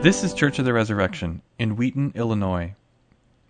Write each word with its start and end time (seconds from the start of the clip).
This 0.00 0.22
is 0.22 0.32
Church 0.32 0.60
of 0.60 0.64
the 0.64 0.72
Resurrection 0.72 1.42
in 1.58 1.74
Wheaton, 1.74 2.12
Illinois. 2.14 2.76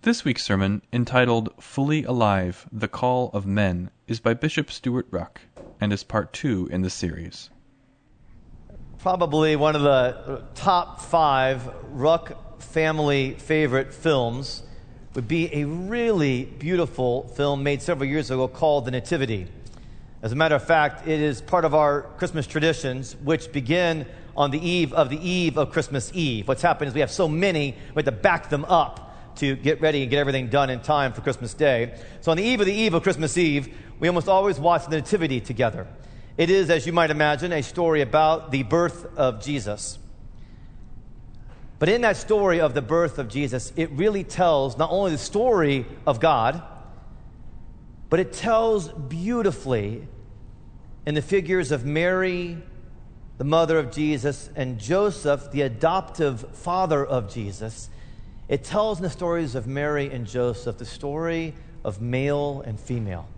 This 0.00 0.24
week's 0.24 0.42
sermon, 0.42 0.80
entitled 0.90 1.53
Fully 1.60 2.04
Alive 2.04 2.67
The 2.72 2.88
Call 2.88 3.28
of 3.35 3.44
Men, 3.44 3.90
is 4.06 4.19
by 4.19 4.32
Bishop 4.32 4.71
Stewart 4.71 5.11
Ruch 5.11 5.37
and 5.79 5.92
is 5.92 6.03
part 6.03 6.33
two 6.33 6.66
in 6.72 6.80
the 6.80 6.88
series. 6.88 7.51
Probably 8.98 9.56
one 9.56 9.76
of 9.76 9.83
the 9.83 10.42
top 10.54 11.03
five 11.03 11.71
Ruch 11.92 12.34
family 12.62 13.35
favorite 13.35 13.92
films 13.92 14.62
would 15.15 15.28
be 15.28 15.54
a 15.54 15.67
really 15.67 16.46
beautiful 16.46 17.28
film 17.28 17.62
made 17.62 17.83
several 17.83 18.09
years 18.09 18.30
ago 18.30 18.48
called 18.48 18.87
The 18.87 18.91
Nativity. 18.91 19.48
As 20.23 20.33
a 20.33 20.34
matter 20.34 20.55
of 20.55 20.65
fact, 20.65 21.07
it 21.07 21.21
is 21.21 21.43
part 21.43 21.66
of 21.66 21.74
our 21.74 22.02
Christmas 22.16 22.46
traditions, 22.46 23.16
which 23.23 23.52
begin 23.52 24.07
on 24.38 24.52
the 24.52 24.66
eve 24.66 24.92
of 24.92 25.10
the 25.10 25.19
eve 25.28 25.59
of 25.59 25.73
Christmas 25.73 26.12
Eve. 26.15 26.46
What's 26.46 26.62
happened 26.62 26.88
is 26.88 26.95
we 26.95 27.01
have 27.01 27.10
so 27.10 27.27
many, 27.27 27.73
we 27.95 28.01
have 28.01 28.05
to 28.05 28.12
back 28.12 28.48
them 28.48 28.65
up 28.66 29.34
to 29.37 29.56
get 29.56 29.80
ready 29.80 30.02
and 30.02 30.10
get 30.10 30.20
everything 30.20 30.48
done 30.48 30.70
in 30.70 30.80
time 30.80 31.12
for 31.12 31.23
Christmas 31.23 31.55
Day. 31.55 31.98
So 32.20 32.30
on 32.30 32.37
the 32.37 32.45
eve 32.45 32.60
of 32.60 32.66
the 32.66 32.73
eve 32.73 32.95
of 32.95 33.02
Christmas 33.02 33.37
Eve, 33.37 33.77
we 33.98 34.06
almost 34.06 34.29
always 34.29 34.60
watch 34.60 34.87
the 34.87 34.96
Nativity 34.96 35.41
together. 35.41 35.88
It 36.37 36.51
is, 36.51 36.70
as 36.70 36.87
you 36.87 36.93
might 36.93 37.10
imagine, 37.10 37.52
a 37.52 37.62
story 37.62 38.01
about 38.01 38.52
the 38.52 38.62
birth 38.62 39.06
of 39.16 39.43
Jesus. 39.43 39.98
But 41.80 41.88
in 41.88 42.02
that 42.02 42.16
story 42.16 42.60
of 42.60 42.74
the 42.74 42.82
birth 42.82 43.18
of 43.18 43.29
Jesus, 43.29 43.73
it 43.74 43.91
really 43.91 44.23
tells 44.23 44.79
not 44.79 44.91
only 44.93 45.10
the 45.10 45.18
story 45.18 45.84
of 46.07 46.20
God, 46.20 46.62
but 48.09 48.20
it 48.20 48.32
tells 48.32 48.88
beautifully 48.88 50.07
in 51.07 51.16
the 51.16 51.23
figures 51.23 51.73
of 51.73 51.84
Mary, 51.84 52.59
the 53.39 53.45
mother 53.45 53.79
of 53.79 53.93
Jesus, 53.93 54.51
and 54.57 54.81
Joseph, 54.81 55.53
the 55.53 55.63
adoptive 55.63 56.57
father 56.57 57.07
of 57.07 57.33
Jesus. 57.33 57.89
It 58.49 58.65
tells 58.65 58.99
in 58.99 59.05
the 59.05 59.11
stories 59.11 59.55
of 59.55 59.69
Mary 59.69 60.11
and 60.11 60.27
Joseph 60.27 60.79
the 60.79 60.85
story 60.85 61.55
of 61.85 62.03
male 62.03 62.63
and 62.66 62.79
female. 62.79 63.29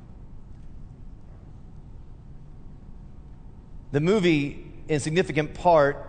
The 3.93 4.01
movie, 4.01 4.73
in 4.89 5.01
significant 5.01 5.53
part, 5.53 6.07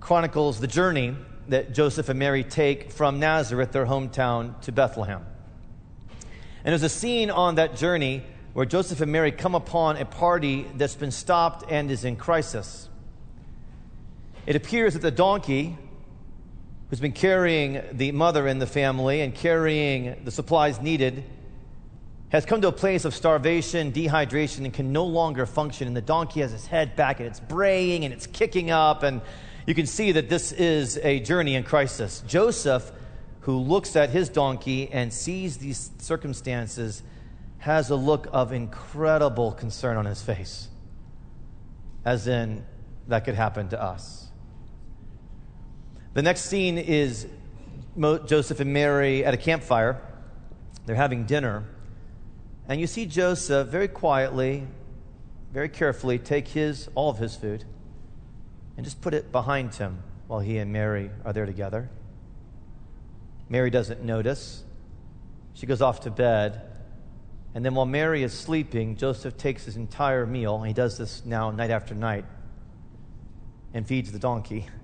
chronicles 0.00 0.58
the 0.58 0.66
journey 0.66 1.16
that 1.48 1.72
Joseph 1.72 2.08
and 2.08 2.18
Mary 2.18 2.42
take 2.42 2.90
from 2.90 3.20
Nazareth, 3.20 3.70
their 3.70 3.86
hometown, 3.86 4.60
to 4.62 4.72
Bethlehem. 4.72 5.24
And 6.64 6.72
there's 6.72 6.82
a 6.82 6.88
scene 6.88 7.30
on 7.30 7.56
that 7.56 7.76
journey 7.76 8.24
where 8.54 8.66
Joseph 8.66 9.00
and 9.00 9.12
Mary 9.12 9.30
come 9.30 9.54
upon 9.54 9.98
a 9.98 10.04
party 10.04 10.66
that's 10.74 10.96
been 10.96 11.12
stopped 11.12 11.70
and 11.70 11.90
is 11.90 12.04
in 12.04 12.16
crisis. 12.16 12.88
It 14.46 14.56
appears 14.56 14.94
that 14.94 15.02
the 15.02 15.10
donkey, 15.10 15.76
who's 16.88 17.00
been 17.00 17.12
carrying 17.12 17.82
the 17.92 18.12
mother 18.12 18.46
in 18.46 18.58
the 18.58 18.66
family 18.66 19.20
and 19.20 19.34
carrying 19.34 20.24
the 20.24 20.30
supplies 20.30 20.80
needed, 20.80 21.24
has 22.30 22.46
come 22.46 22.60
to 22.60 22.68
a 22.68 22.72
place 22.72 23.04
of 23.04 23.14
starvation, 23.14 23.92
dehydration, 23.92 24.64
and 24.64 24.72
can 24.72 24.92
no 24.92 25.04
longer 25.04 25.46
function. 25.46 25.86
And 25.86 25.96
the 25.96 26.00
donkey 26.00 26.40
has 26.40 26.52
its 26.52 26.66
head 26.66 26.96
back 26.96 27.20
and 27.20 27.28
it's 27.28 27.40
braying 27.40 28.04
and 28.04 28.14
it's 28.14 28.26
kicking 28.26 28.70
up. 28.70 29.02
And 29.02 29.20
you 29.66 29.74
can 29.74 29.86
see 29.86 30.12
that 30.12 30.28
this 30.28 30.52
is 30.52 30.96
a 30.98 31.20
journey 31.20 31.56
in 31.56 31.64
crisis. 31.64 32.22
Joseph 32.26 32.92
who 33.40 33.58
looks 33.58 33.96
at 33.96 34.10
his 34.10 34.28
donkey 34.28 34.90
and 34.92 35.12
sees 35.12 35.56
these 35.58 35.90
circumstances 35.98 37.02
has 37.58 37.90
a 37.90 37.96
look 37.96 38.28
of 38.32 38.52
incredible 38.52 39.52
concern 39.52 39.96
on 39.96 40.04
his 40.04 40.22
face, 40.22 40.68
as 42.04 42.26
in, 42.26 42.64
that 43.08 43.24
could 43.24 43.34
happen 43.34 43.68
to 43.68 43.82
us. 43.82 44.29
The 46.12 46.22
next 46.22 46.42
scene 46.42 46.76
is 46.76 47.28
Joseph 47.98 48.58
and 48.58 48.72
Mary 48.72 49.24
at 49.24 49.32
a 49.32 49.36
campfire. 49.36 50.00
They're 50.84 50.96
having 50.96 51.24
dinner. 51.24 51.64
And 52.68 52.80
you 52.80 52.88
see 52.88 53.06
Joseph 53.06 53.68
very 53.68 53.86
quietly, 53.86 54.66
very 55.52 55.68
carefully 55.68 56.18
take 56.18 56.48
his, 56.48 56.88
all 56.94 57.10
of 57.10 57.18
his 57.18 57.36
food 57.36 57.64
and 58.76 58.84
just 58.84 59.00
put 59.00 59.14
it 59.14 59.30
behind 59.30 59.74
him 59.74 60.02
while 60.26 60.40
he 60.40 60.58
and 60.58 60.72
Mary 60.72 61.10
are 61.24 61.32
there 61.32 61.46
together. 61.46 61.90
Mary 63.48 63.70
doesn't 63.70 64.02
notice. 64.02 64.64
She 65.54 65.66
goes 65.66 65.82
off 65.82 66.00
to 66.00 66.10
bed. 66.10 66.62
And 67.54 67.64
then 67.64 67.74
while 67.74 67.86
Mary 67.86 68.22
is 68.22 68.32
sleeping, 68.32 68.96
Joseph 68.96 69.36
takes 69.36 69.64
his 69.64 69.76
entire 69.76 70.26
meal. 70.26 70.62
He 70.62 70.72
does 70.72 70.98
this 70.98 71.24
now 71.24 71.50
night 71.50 71.70
after 71.70 71.94
night 71.94 72.24
and 73.74 73.86
feeds 73.86 74.10
the 74.10 74.18
donkey. 74.18 74.66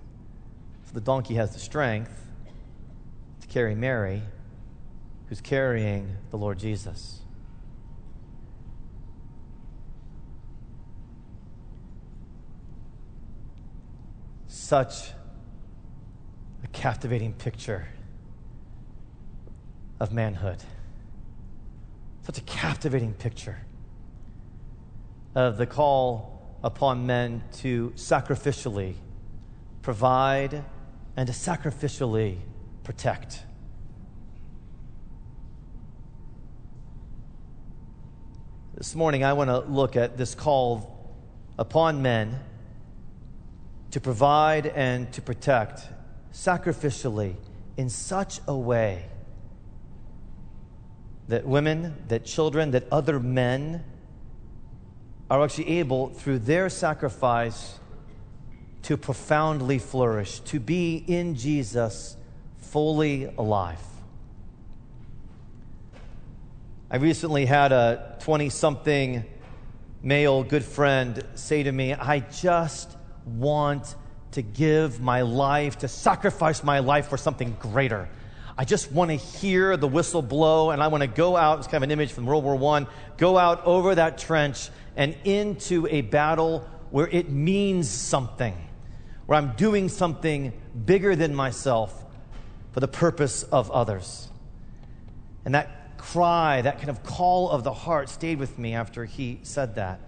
So 0.86 0.92
the 0.94 1.00
donkey 1.00 1.34
has 1.34 1.52
the 1.52 1.58
strength 1.58 2.26
to 3.40 3.46
carry 3.48 3.74
Mary, 3.74 4.22
who's 5.28 5.40
carrying 5.40 6.16
the 6.30 6.38
Lord 6.38 6.58
Jesus. 6.58 7.20
Such 14.46 15.10
a 16.64 16.68
captivating 16.72 17.32
picture 17.32 17.88
of 20.00 20.12
manhood. 20.12 20.62
Such 22.22 22.38
a 22.38 22.42
captivating 22.42 23.14
picture 23.14 23.58
of 25.34 25.58
the 25.58 25.66
call 25.66 26.58
upon 26.64 27.06
men 27.06 27.42
to 27.58 27.92
sacrificially 27.96 28.94
provide 29.82 30.64
and 31.16 31.26
to 31.26 31.32
sacrificially 31.32 32.36
protect. 32.84 33.42
This 38.74 38.94
morning, 38.94 39.24
I 39.24 39.32
want 39.32 39.48
to 39.48 39.60
look 39.60 39.96
at 39.96 40.18
this 40.18 40.34
call 40.34 41.16
upon 41.58 42.02
men 42.02 42.38
to 43.92 44.00
provide 44.00 44.66
and 44.66 45.10
to 45.14 45.22
protect 45.22 45.88
sacrificially 46.32 47.36
in 47.78 47.88
such 47.88 48.40
a 48.46 48.54
way 48.54 49.06
that 51.28 51.46
women, 51.46 51.96
that 52.08 52.26
children, 52.26 52.72
that 52.72 52.84
other 52.92 53.18
men 53.18 53.82
are 55.30 55.42
actually 55.42 55.78
able, 55.78 56.10
through 56.10 56.38
their 56.40 56.68
sacrifice, 56.68 57.78
to 58.86 58.96
profoundly 58.96 59.78
flourish, 59.80 60.38
to 60.40 60.60
be 60.60 60.96
in 60.96 61.34
Jesus 61.34 62.16
fully 62.58 63.24
alive. 63.36 63.80
I 66.88 66.98
recently 66.98 67.46
had 67.46 67.72
a 67.72 68.16
20 68.20 68.48
something 68.48 69.24
male 70.04 70.44
good 70.44 70.64
friend 70.64 71.20
say 71.34 71.64
to 71.64 71.72
me, 71.72 71.94
I 71.94 72.20
just 72.20 72.96
want 73.24 73.96
to 74.32 74.42
give 74.42 75.00
my 75.00 75.22
life, 75.22 75.78
to 75.78 75.88
sacrifice 75.88 76.62
my 76.62 76.78
life 76.78 77.08
for 77.08 77.16
something 77.16 77.56
greater. 77.58 78.08
I 78.56 78.64
just 78.64 78.92
want 78.92 79.10
to 79.10 79.16
hear 79.16 79.76
the 79.76 79.88
whistle 79.88 80.22
blow 80.22 80.70
and 80.70 80.80
I 80.80 80.86
want 80.86 81.02
to 81.02 81.08
go 81.08 81.36
out. 81.36 81.58
It's 81.58 81.66
kind 81.66 81.82
of 81.82 81.82
an 81.82 81.90
image 81.90 82.12
from 82.12 82.24
World 82.24 82.44
War 82.44 82.76
I. 82.76 82.86
Go 83.16 83.36
out 83.36 83.66
over 83.66 83.96
that 83.96 84.16
trench 84.16 84.70
and 84.94 85.16
into 85.24 85.88
a 85.88 86.02
battle 86.02 86.60
where 86.90 87.08
it 87.08 87.30
means 87.30 87.90
something, 87.90 88.56
where 89.26 89.38
I'm 89.38 89.52
doing 89.56 89.88
something 89.88 90.52
bigger 90.84 91.16
than 91.16 91.34
myself 91.34 92.04
for 92.72 92.80
the 92.80 92.88
purpose 92.88 93.42
of 93.44 93.70
others. 93.70 94.28
And 95.44 95.54
that 95.54 95.98
cry, 95.98 96.62
that 96.62 96.78
kind 96.78 96.90
of 96.90 97.02
call 97.02 97.50
of 97.50 97.64
the 97.64 97.72
heart 97.72 98.08
stayed 98.08 98.38
with 98.38 98.58
me 98.58 98.74
after 98.74 99.04
he 99.04 99.40
said 99.42 99.74
that. 99.76 100.00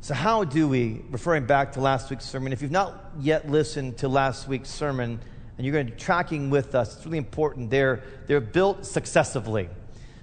So, 0.00 0.14
how 0.14 0.44
do 0.44 0.68
we, 0.68 1.02
referring 1.10 1.46
back 1.46 1.72
to 1.72 1.80
last 1.80 2.08
week's 2.08 2.24
sermon, 2.24 2.52
if 2.52 2.62
you've 2.62 2.70
not 2.70 3.12
yet 3.18 3.50
listened 3.50 3.98
to 3.98 4.08
last 4.08 4.48
week's 4.48 4.70
sermon, 4.70 5.20
and 5.58 5.66
you're 5.66 5.72
going 5.72 5.86
to 5.86 5.92
be 5.92 5.98
tracking 5.98 6.50
with 6.50 6.76
us. 6.76 6.96
It's 6.96 7.04
really 7.04 7.18
important. 7.18 7.68
They're, 7.68 8.00
they're 8.28 8.40
built 8.40 8.86
successively. 8.86 9.68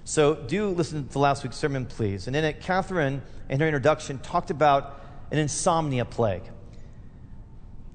So 0.04 0.34
do 0.34 0.68
listen 0.68 1.08
to 1.08 1.18
last 1.18 1.44
week's 1.44 1.56
sermon, 1.56 1.84
please. 1.84 2.26
And 2.26 2.34
in 2.34 2.42
it, 2.42 2.60
Catherine, 2.60 3.20
in 3.50 3.60
her 3.60 3.66
introduction, 3.66 4.18
talked 4.20 4.50
about 4.50 5.02
an 5.30 5.38
insomnia 5.38 6.06
plague, 6.06 6.44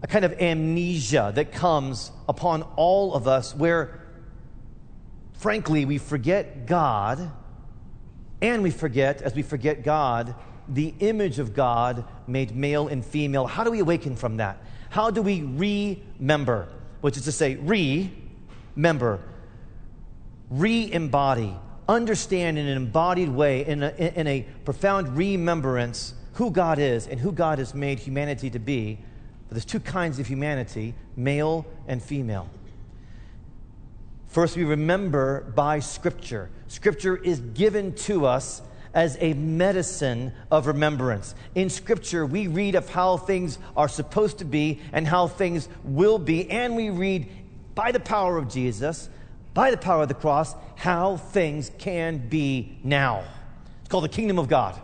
a 0.02 0.08
kind 0.08 0.26
of 0.26 0.34
amnesia 0.42 1.32
that 1.36 1.52
comes 1.52 2.12
upon 2.28 2.64
all 2.76 3.14
of 3.14 3.28
us 3.28 3.56
where, 3.56 4.02
frankly, 5.34 5.86
we 5.86 5.98
forget 5.98 6.66
God 6.66 7.32
and 8.42 8.64
we 8.64 8.72
forget, 8.72 9.22
as 9.22 9.36
we 9.36 9.44
forget 9.44 9.84
God, 9.84 10.34
the 10.68 10.94
image 11.00 11.38
of 11.40 11.54
God 11.54 12.06
made 12.28 12.56
male 12.56 12.88
and 12.88 13.06
female. 13.06 13.46
How 13.46 13.64
do 13.64 13.72
we 13.72 13.80
awaken 13.80 14.16
from 14.16 14.38
that? 14.38 14.58
How 14.90 15.12
do 15.12 15.22
we 15.22 15.42
remember? 15.44 16.68
which 17.02 17.18
is 17.18 17.24
to 17.26 17.32
say, 17.32 17.56
remember, 17.56 19.20
re 20.50 20.92
embody, 20.92 21.54
understand 21.90 22.58
in 22.58 22.68
an 22.68 22.78
embodied 22.78 23.30
way, 23.30 23.66
in 23.66 23.84
a, 23.84 23.90
in 23.90 24.28
a 24.28 24.46
profound 24.64 25.18
remembrance, 25.18 26.14
who 26.34 26.50
God 26.50 26.80
is 26.80 27.08
and 27.08 27.20
who 27.20 27.32
God 27.32 27.60
has 27.60 27.74
made 27.74 28.00
humanity 28.00 28.50
to 28.52 28.60
be 28.60 29.00
But 29.52 29.56
there's 29.56 29.66
two 29.66 29.82
kinds 29.82 30.18
of 30.18 30.28
humanity 30.28 30.94
male 31.18 31.66
and 31.86 32.02
female. 32.02 32.48
First, 34.30 34.56
we 34.56 34.64
remember 34.64 35.42
by 35.42 35.80
Scripture. 35.80 36.50
Scripture 36.70 37.18
is 37.18 37.42
given 37.42 37.94
to 37.96 38.28
us 38.28 38.62
as 38.94 39.18
a 39.20 39.34
medicine 39.34 40.32
of 40.50 40.68
remembrance. 40.68 41.36
In 41.54 41.70
Scripture, 41.70 42.26
we 42.26 42.48
read 42.48 42.76
of 42.76 42.88
how 42.88 43.18
things 43.18 43.60
are 43.76 43.90
supposed 43.90 44.38
to 44.38 44.46
be 44.46 44.80
and 44.94 45.06
how 45.06 45.28
things 45.28 45.68
will 45.84 46.18
be, 46.18 46.50
and 46.50 46.78
we 46.78 46.90
read 46.90 47.28
by 47.76 47.92
the 47.92 48.00
power 48.00 48.38
of 48.38 48.48
Jesus, 48.48 49.10
by 49.54 49.70
the 49.70 49.76
power 49.76 50.04
of 50.04 50.08
the 50.08 50.14
cross, 50.14 50.56
how 50.78 51.18
things 51.18 51.72
can 51.78 52.30
be 52.30 52.78
now. 52.86 53.26
It's 53.82 53.90
called 53.90 54.06
the 54.06 54.10
kingdom 54.10 54.40
of 54.40 54.48
God. 54.48 54.82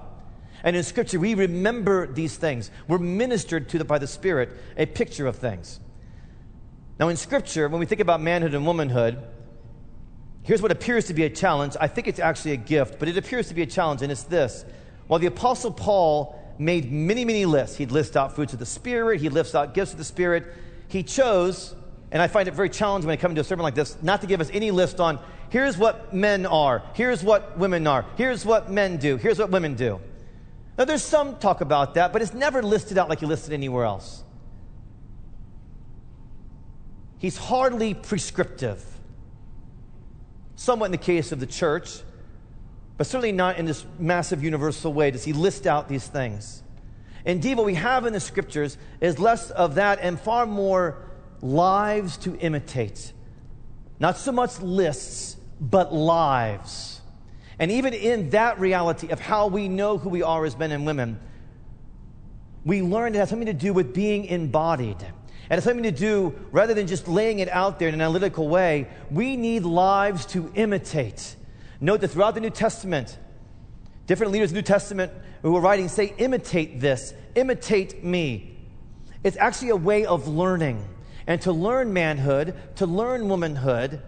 And 0.67 0.75
in 0.75 0.83
Scripture, 0.83 1.17
we 1.17 1.33
remember 1.33 2.07
these 2.07 2.35
things. 2.35 2.71
We're 2.89 2.97
ministered 2.97 3.69
to 3.69 3.85
by 3.85 3.99
the 3.99 4.05
Spirit, 4.05 4.49
a 4.75 4.85
picture 4.85 5.25
of 5.25 5.37
things. 5.37 5.79
Now, 6.99 7.07
in 7.07 7.15
Scripture, 7.15 7.69
when 7.69 7.79
we 7.79 7.85
think 7.85 8.01
about 8.01 8.19
manhood 8.19 8.53
and 8.53 8.65
womanhood, 8.65 9.17
here's 10.43 10.61
what 10.61 10.73
appears 10.73 11.07
to 11.07 11.13
be 11.13 11.23
a 11.23 11.29
challenge. 11.29 11.77
I 11.79 11.87
think 11.87 12.09
it's 12.09 12.19
actually 12.19 12.51
a 12.51 12.57
gift, 12.57 12.99
but 12.99 13.07
it 13.07 13.15
appears 13.15 13.47
to 13.47 13.53
be 13.53 13.61
a 13.61 13.65
challenge, 13.65 14.01
and 14.01 14.11
it's 14.11 14.23
this. 14.23 14.65
While 15.07 15.21
the 15.21 15.27
Apostle 15.27 15.71
Paul 15.71 16.37
made 16.59 16.91
many, 16.91 17.23
many 17.23 17.45
lists, 17.45 17.77
he'd 17.77 17.93
list 17.93 18.17
out 18.17 18.35
fruits 18.35 18.51
of 18.51 18.59
the 18.59 18.65
Spirit, 18.65 19.21
he'd 19.21 19.31
list 19.31 19.55
out 19.55 19.73
gifts 19.73 19.93
of 19.93 19.97
the 19.97 20.03
Spirit, 20.03 20.53
he 20.89 21.01
chose, 21.01 21.75
and 22.11 22.21
I 22.21 22.27
find 22.27 22.49
it 22.49 22.55
very 22.55 22.69
challenging 22.69 23.07
when 23.07 23.17
I 23.17 23.21
come 23.21 23.33
to 23.35 23.39
a 23.39 23.45
sermon 23.45 23.63
like 23.63 23.75
this, 23.75 23.95
not 24.03 24.19
to 24.19 24.27
give 24.27 24.41
us 24.41 24.49
any 24.51 24.71
list 24.71 24.99
on 24.99 25.19
here's 25.49 25.77
what 25.77 26.13
men 26.13 26.45
are, 26.45 26.83
here's 26.93 27.23
what 27.23 27.57
women 27.57 27.87
are, 27.87 28.03
here's 28.17 28.45
what 28.45 28.69
men 28.69 28.97
do, 28.97 29.15
here's 29.15 29.39
what 29.39 29.49
women 29.49 29.75
do. 29.75 30.01
Now, 30.77 30.85
there's 30.85 31.03
some 31.03 31.37
talk 31.37 31.61
about 31.61 31.95
that, 31.95 32.13
but 32.13 32.21
it's 32.21 32.33
never 32.33 32.61
listed 32.61 32.97
out 32.97 33.09
like 33.09 33.21
you 33.21 33.27
listed 33.27 33.53
anywhere 33.53 33.85
else. 33.85 34.23
He's 37.17 37.37
hardly 37.37 37.95
prescriptive. 37.95 38.83
Somewhat 40.55 40.85
in 40.87 40.91
the 40.91 40.97
case 40.97 41.31
of 41.31 41.39
the 41.39 41.47
church, 41.47 42.01
but 42.97 43.07
certainly 43.07 43.31
not 43.31 43.57
in 43.57 43.65
this 43.65 43.85
massive 43.99 44.43
universal 44.43 44.93
way 44.93 45.11
does 45.11 45.23
he 45.23 45.33
list 45.33 45.67
out 45.67 45.87
these 45.87 46.07
things. 46.07 46.63
Indeed, 47.25 47.57
what 47.57 47.65
we 47.65 47.75
have 47.75 48.05
in 48.05 48.13
the 48.13 48.19
scriptures 48.19 48.77
is 49.01 49.19
less 49.19 49.51
of 49.51 49.75
that 49.75 49.99
and 50.01 50.19
far 50.19 50.45
more 50.45 51.05
lives 51.41 52.17
to 52.17 52.37
imitate. 52.37 53.13
Not 53.99 54.17
so 54.17 54.31
much 54.31 54.59
lists, 54.59 55.37
but 55.59 55.93
lives. 55.93 56.96
And 57.59 57.71
even 57.71 57.93
in 57.93 58.29
that 58.31 58.59
reality 58.59 59.09
of 59.09 59.19
how 59.19 59.47
we 59.47 59.67
know 59.67 59.97
who 59.97 60.09
we 60.09 60.21
are 60.21 60.45
as 60.45 60.57
men 60.57 60.71
and 60.71 60.85
women, 60.85 61.19
we 62.63 62.81
learn 62.81 63.15
it 63.15 63.17
has 63.17 63.29
something 63.29 63.47
to 63.47 63.53
do 63.53 63.73
with 63.73 63.93
being 63.93 64.25
embodied. 64.25 64.97
And 65.49 65.57
it's 65.57 65.65
something 65.65 65.83
to 65.83 65.91
do, 65.91 66.35
rather 66.51 66.73
than 66.73 66.87
just 66.87 67.07
laying 67.07 67.39
it 67.39 67.47
out 67.49 67.79
there 67.79 67.87
in 67.87 67.93
an 67.93 68.01
analytical 68.01 68.49
way, 68.49 68.87
we 69.09 69.37
need 69.37 69.63
lives 69.63 70.25
to 70.27 70.51
imitate. 70.55 71.35
Note 71.79 72.01
that 72.01 72.09
throughout 72.09 72.35
the 72.35 72.41
New 72.41 72.49
Testament, 72.49 73.17
different 74.05 74.33
leaders 74.33 74.49
of 74.49 74.55
the 74.55 74.61
New 74.61 74.65
Testament 74.65 75.11
who 75.41 75.55
are 75.55 75.61
writing 75.61 75.87
say, 75.87 76.13
imitate 76.17 76.81
this, 76.81 77.13
imitate 77.35 78.03
me. 78.03 78.57
It's 79.23 79.37
actually 79.37 79.69
a 79.69 79.75
way 79.75 80.05
of 80.05 80.27
learning. 80.27 80.85
And 81.25 81.41
to 81.41 81.51
learn 81.51 81.93
manhood, 81.93 82.53
to 82.75 82.85
learn 82.85 83.29
womanhood, 83.29 84.01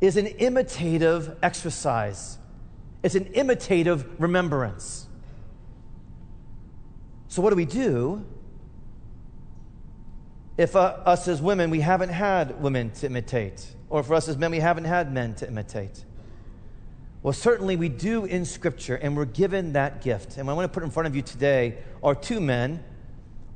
is 0.00 0.16
an 0.16 0.26
imitative 0.26 1.36
exercise. 1.42 2.38
It's 3.02 3.14
an 3.14 3.26
imitative 3.26 4.20
remembrance. 4.20 5.06
So, 7.28 7.42
what 7.42 7.50
do 7.50 7.56
we 7.56 7.64
do 7.64 8.24
if 10.56 10.74
uh, 10.74 10.98
us 11.04 11.28
as 11.28 11.40
women, 11.40 11.70
we 11.70 11.80
haven't 11.80 12.08
had 12.08 12.60
women 12.60 12.90
to 12.92 13.06
imitate? 13.06 13.66
Or 13.90 14.02
for 14.02 14.14
us 14.14 14.28
as 14.28 14.36
men, 14.36 14.50
we 14.50 14.58
haven't 14.58 14.84
had 14.84 15.12
men 15.12 15.34
to 15.36 15.46
imitate? 15.46 16.04
Well, 17.22 17.32
certainly 17.32 17.76
we 17.76 17.88
do 17.88 18.24
in 18.24 18.44
Scripture, 18.44 18.94
and 18.94 19.16
we're 19.16 19.24
given 19.24 19.72
that 19.72 20.02
gift. 20.02 20.36
And 20.36 20.46
what 20.46 20.52
I 20.52 20.56
want 20.56 20.72
to 20.72 20.74
put 20.74 20.84
in 20.84 20.90
front 20.90 21.06
of 21.06 21.16
you 21.16 21.22
today 21.22 21.78
are 22.02 22.14
two 22.14 22.40
men 22.40 22.84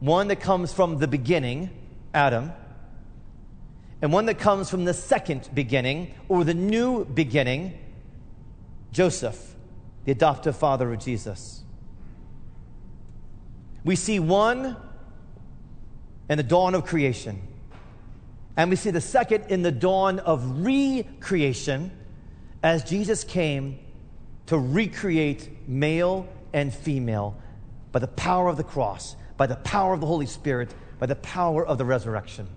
one 0.03 0.27
that 0.29 0.41
comes 0.41 0.73
from 0.73 0.99
the 0.99 1.06
beginning, 1.06 1.71
Adam, 2.12 2.53
and 4.02 4.12
one 4.12 4.26
that 4.26 4.38
comes 4.38 4.69
from 4.69 4.84
the 4.84 4.93
second 4.93 5.49
beginning, 5.54 6.12
or 6.28 6.43
the 6.43 6.54
new 6.54 7.04
beginning, 7.04 7.78
Joseph, 8.90 9.54
the 10.04 10.10
adoptive 10.10 10.56
father 10.56 10.93
of 10.93 10.99
Jesus. 10.99 11.62
We 13.84 13.94
see 13.94 14.19
one 14.19 14.76
in 16.28 16.37
the 16.37 16.43
dawn 16.43 16.75
of 16.75 16.84
creation, 16.84 17.40
and 18.56 18.70
we 18.70 18.76
see 18.76 18.90
the 18.90 19.00
second 19.00 19.46
in 19.49 19.62
the 19.62 19.70
dawn 19.70 20.19
of 20.19 20.64
recreation 20.64 21.93
as 22.60 22.82
Jesus 22.82 23.22
came 23.22 23.78
to 24.46 24.58
recreate 24.58 25.69
male 25.69 26.28
and 26.52 26.75
female 26.75 27.40
by 27.93 28.00
the 28.00 28.08
power 28.08 28.49
of 28.49 28.56
the 28.56 28.64
cross, 28.64 29.14
by 29.37 29.46
the 29.46 29.56
power 29.56 29.94
of 29.94 30.00
the 30.00 30.06
Holy 30.06 30.26
Spirit, 30.26 30.75
by 30.99 31.06
the 31.06 31.16
power 31.16 31.64
of 31.64 31.78
the 31.78 31.84
resurrection. 31.84 32.49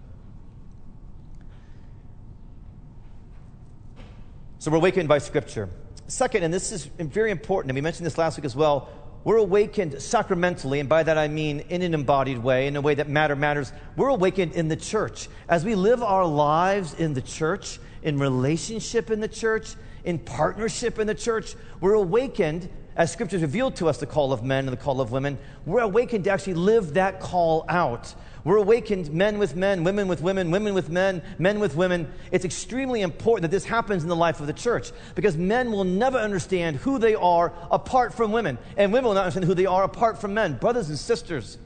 So 4.58 4.72
we're 4.72 4.78
awakened 4.78 5.10
by 5.10 5.18
Scripture. 5.18 5.70
Second, 6.08 6.44
and 6.44 6.54
this 6.54 6.72
is 6.72 6.86
very 6.86 7.30
important, 7.30 7.72
and 7.72 7.76
we 7.76 7.82
mentioned 7.82 8.06
this 8.06 8.18
last 8.18 8.38
week 8.38 8.46
as 8.46 8.56
well, 8.56 8.90
we're 9.26 9.38
awakened 9.38 10.02
sacramentally, 10.02 10.80
and 10.80 10.88
by 10.88 11.04
that 11.04 11.18
I 11.18 11.28
mean 11.28 11.60
in 11.70 11.82
an 11.82 11.94
embodied 11.94 12.38
way, 12.38 12.68
in 12.68 12.76
a 12.78 12.82
way 12.82 12.96
that 12.96 13.10
matter 13.10 13.36
matters. 13.36 13.74
We're 13.98 14.10
awakened 14.10 14.54
in 14.54 14.70
the 14.70 14.78
church. 14.78 15.28
As 15.50 15.66
we 15.66 15.76
live 15.76 16.02
our 16.02 16.26
lives 16.26 16.94
in 16.94 17.14
the 17.14 17.22
church, 17.22 17.80
in 18.02 18.18
relationship 18.18 19.12
in 19.12 19.20
the 19.20 19.28
church, 19.28 19.76
in 20.06 20.20
partnership 20.20 21.00
in 21.00 21.08
the 21.08 21.16
church, 21.16 21.56
we're 21.82 21.94
awakened, 21.94 22.70
as 22.96 23.12
scriptures 23.12 23.42
revealed 23.42 23.76
to 23.76 23.90
us 23.90 23.98
the 23.98 24.06
call 24.06 24.32
of 24.32 24.42
men 24.42 24.68
and 24.68 24.78
the 24.78 24.82
call 24.82 25.02
of 25.02 25.12
women, 25.12 25.38
we're 25.66 25.82
awakened 25.82 26.24
to 26.24 26.30
actually 26.30 26.54
live 26.54 26.94
that 26.94 27.20
call 27.20 27.66
out. 27.68 28.16
We're 28.46 28.58
awakened 28.58 29.12
men 29.12 29.40
with 29.40 29.56
men, 29.56 29.84
women 29.84 30.08
with 30.08 30.22
women, 30.22 30.52
women 30.52 30.76
with 30.76 30.88
men, 30.88 31.24
men 31.40 31.60
with 31.60 31.76
women. 31.76 32.14
It's 32.32 32.46
extremely 32.46 33.02
important 33.02 33.42
that 33.42 33.50
this 33.50 33.66
happens 33.66 34.04
in 34.04 34.08
the 34.08 34.16
life 34.16 34.40
of 34.40 34.46
the 34.46 34.54
church 34.54 34.92
because 35.16 35.36
men 35.36 35.72
will 35.72 35.84
never 35.84 36.20
understand 36.20 36.76
who 36.78 37.00
they 37.00 37.16
are 37.16 37.52
apart 37.72 38.14
from 38.14 38.32
women, 38.32 38.60
and 38.78 38.94
women 38.94 39.08
will 39.08 39.16
not 39.16 39.22
understand 39.22 39.46
who 39.46 39.56
they 39.56 39.66
are 39.66 39.84
apart 39.84 40.22
from 40.22 40.36
men. 40.36 40.54
Brothers 40.58 40.90
and 40.90 41.00
sisters, 41.00 41.58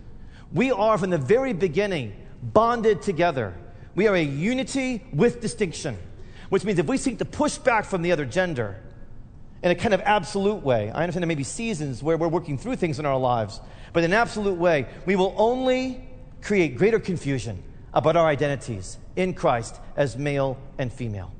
we 0.53 0.71
are 0.71 0.97
from 0.97 1.09
the 1.09 1.17
very 1.17 1.51
beginning 1.51 2.15
bonded 2.41 3.01
together. 3.01 3.53
We 3.93 4.07
are 4.07 4.15
a 4.15 4.23
unity 4.23 5.03
with 5.11 5.41
distinction, 5.41 5.97
which 6.47 6.63
means 6.63 6.79
if 6.79 6.87
we 6.87 6.97
seek 6.97 7.17
to 7.17 7.25
push 7.25 7.57
back 7.57 7.83
from 7.83 8.03
the 8.03 8.13
other 8.13 8.25
gender, 8.25 8.81
in 9.61 9.71
a 9.71 9.75
kind 9.75 9.93
of 9.93 9.99
absolute 10.05 10.63
way. 10.63 10.89
I 10.89 11.03
understand 11.03 11.23
there 11.23 11.27
may 11.27 11.35
be 11.35 11.43
seasons 11.43 12.01
where 12.01 12.15
we're 12.15 12.29
working 12.29 12.57
through 12.57 12.77
things 12.77 12.99
in 12.99 13.05
our 13.05 13.17
lives, 13.17 13.59
but 13.91 14.05
in 14.05 14.13
an 14.13 14.17
absolute 14.17 14.57
way, 14.57 14.87
we 15.05 15.17
will 15.17 15.35
only 15.37 16.08
create 16.41 16.77
greater 16.77 16.99
confusion 16.99 17.63
about 17.93 18.15
our 18.15 18.27
identities 18.27 18.97
in 19.15 19.33
Christ 19.33 19.79
as 19.95 20.17
male 20.17 20.57
and 20.77 20.91
female. 20.91 21.31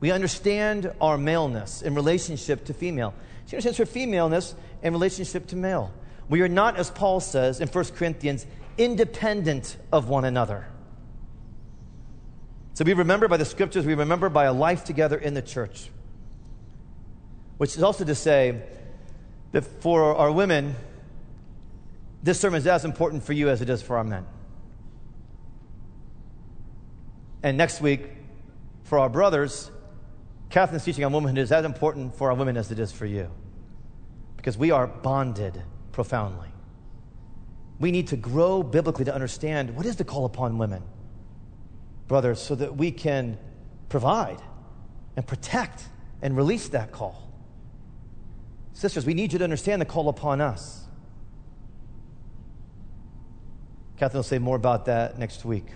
We 0.00 0.10
understand 0.10 0.92
our 1.00 1.16
maleness 1.16 1.82
in 1.82 1.94
relationship 1.94 2.64
to 2.66 2.74
female. 2.74 3.14
She 3.46 3.56
understands 3.56 3.78
her 3.78 3.86
femaleness 3.86 4.54
in 4.82 4.92
relationship 4.92 5.46
to 5.48 5.56
male. 5.56 5.92
We 6.28 6.42
are 6.42 6.48
not, 6.48 6.76
as 6.76 6.90
Paul 6.90 7.20
says 7.20 7.60
in 7.60 7.68
1 7.68 7.84
Corinthians, 7.96 8.46
independent 8.76 9.76
of 9.92 10.08
one 10.08 10.24
another. 10.24 10.66
So 12.74 12.84
we 12.84 12.92
remember 12.92 13.26
by 13.26 13.38
the 13.38 13.44
scriptures, 13.44 13.86
we 13.86 13.94
remember 13.94 14.28
by 14.28 14.44
a 14.44 14.52
life 14.52 14.84
together 14.84 15.16
in 15.16 15.32
the 15.32 15.40
church. 15.40 15.88
Which 17.56 17.74
is 17.76 17.82
also 17.82 18.04
to 18.04 18.14
say 18.14 18.60
that 19.52 19.64
for 19.64 20.14
our 20.14 20.30
women, 20.30 20.74
this 22.26 22.40
sermon 22.40 22.58
is 22.58 22.66
as 22.66 22.84
important 22.84 23.22
for 23.22 23.32
you 23.32 23.48
as 23.48 23.62
it 23.62 23.70
is 23.70 23.82
for 23.82 23.96
our 23.96 24.02
men. 24.02 24.26
And 27.44 27.56
next 27.56 27.80
week, 27.80 28.08
for 28.82 28.98
our 28.98 29.08
brothers, 29.08 29.70
Catherine's 30.50 30.84
teaching 30.84 31.04
on 31.04 31.12
womanhood 31.12 31.38
is 31.38 31.52
as 31.52 31.64
important 31.64 32.16
for 32.16 32.32
our 32.32 32.36
women 32.36 32.56
as 32.56 32.72
it 32.72 32.80
is 32.80 32.90
for 32.90 33.06
you. 33.06 33.30
Because 34.36 34.58
we 34.58 34.72
are 34.72 34.88
bonded 34.88 35.62
profoundly. 35.92 36.48
We 37.78 37.92
need 37.92 38.08
to 38.08 38.16
grow 38.16 38.64
biblically 38.64 39.04
to 39.04 39.14
understand 39.14 39.76
what 39.76 39.86
is 39.86 39.94
the 39.94 40.04
call 40.04 40.24
upon 40.24 40.58
women, 40.58 40.82
brothers, 42.08 42.42
so 42.42 42.56
that 42.56 42.76
we 42.76 42.90
can 42.90 43.38
provide 43.88 44.42
and 45.14 45.24
protect 45.24 45.84
and 46.22 46.36
release 46.36 46.70
that 46.70 46.90
call. 46.90 47.30
Sisters, 48.72 49.06
we 49.06 49.14
need 49.14 49.32
you 49.32 49.38
to 49.38 49.44
understand 49.44 49.80
the 49.80 49.86
call 49.86 50.08
upon 50.08 50.40
us. 50.40 50.85
Catherine 53.96 54.18
will 54.18 54.24
say 54.24 54.38
more 54.38 54.56
about 54.56 54.86
that 54.86 55.18
next 55.18 55.44
week. 55.44 55.66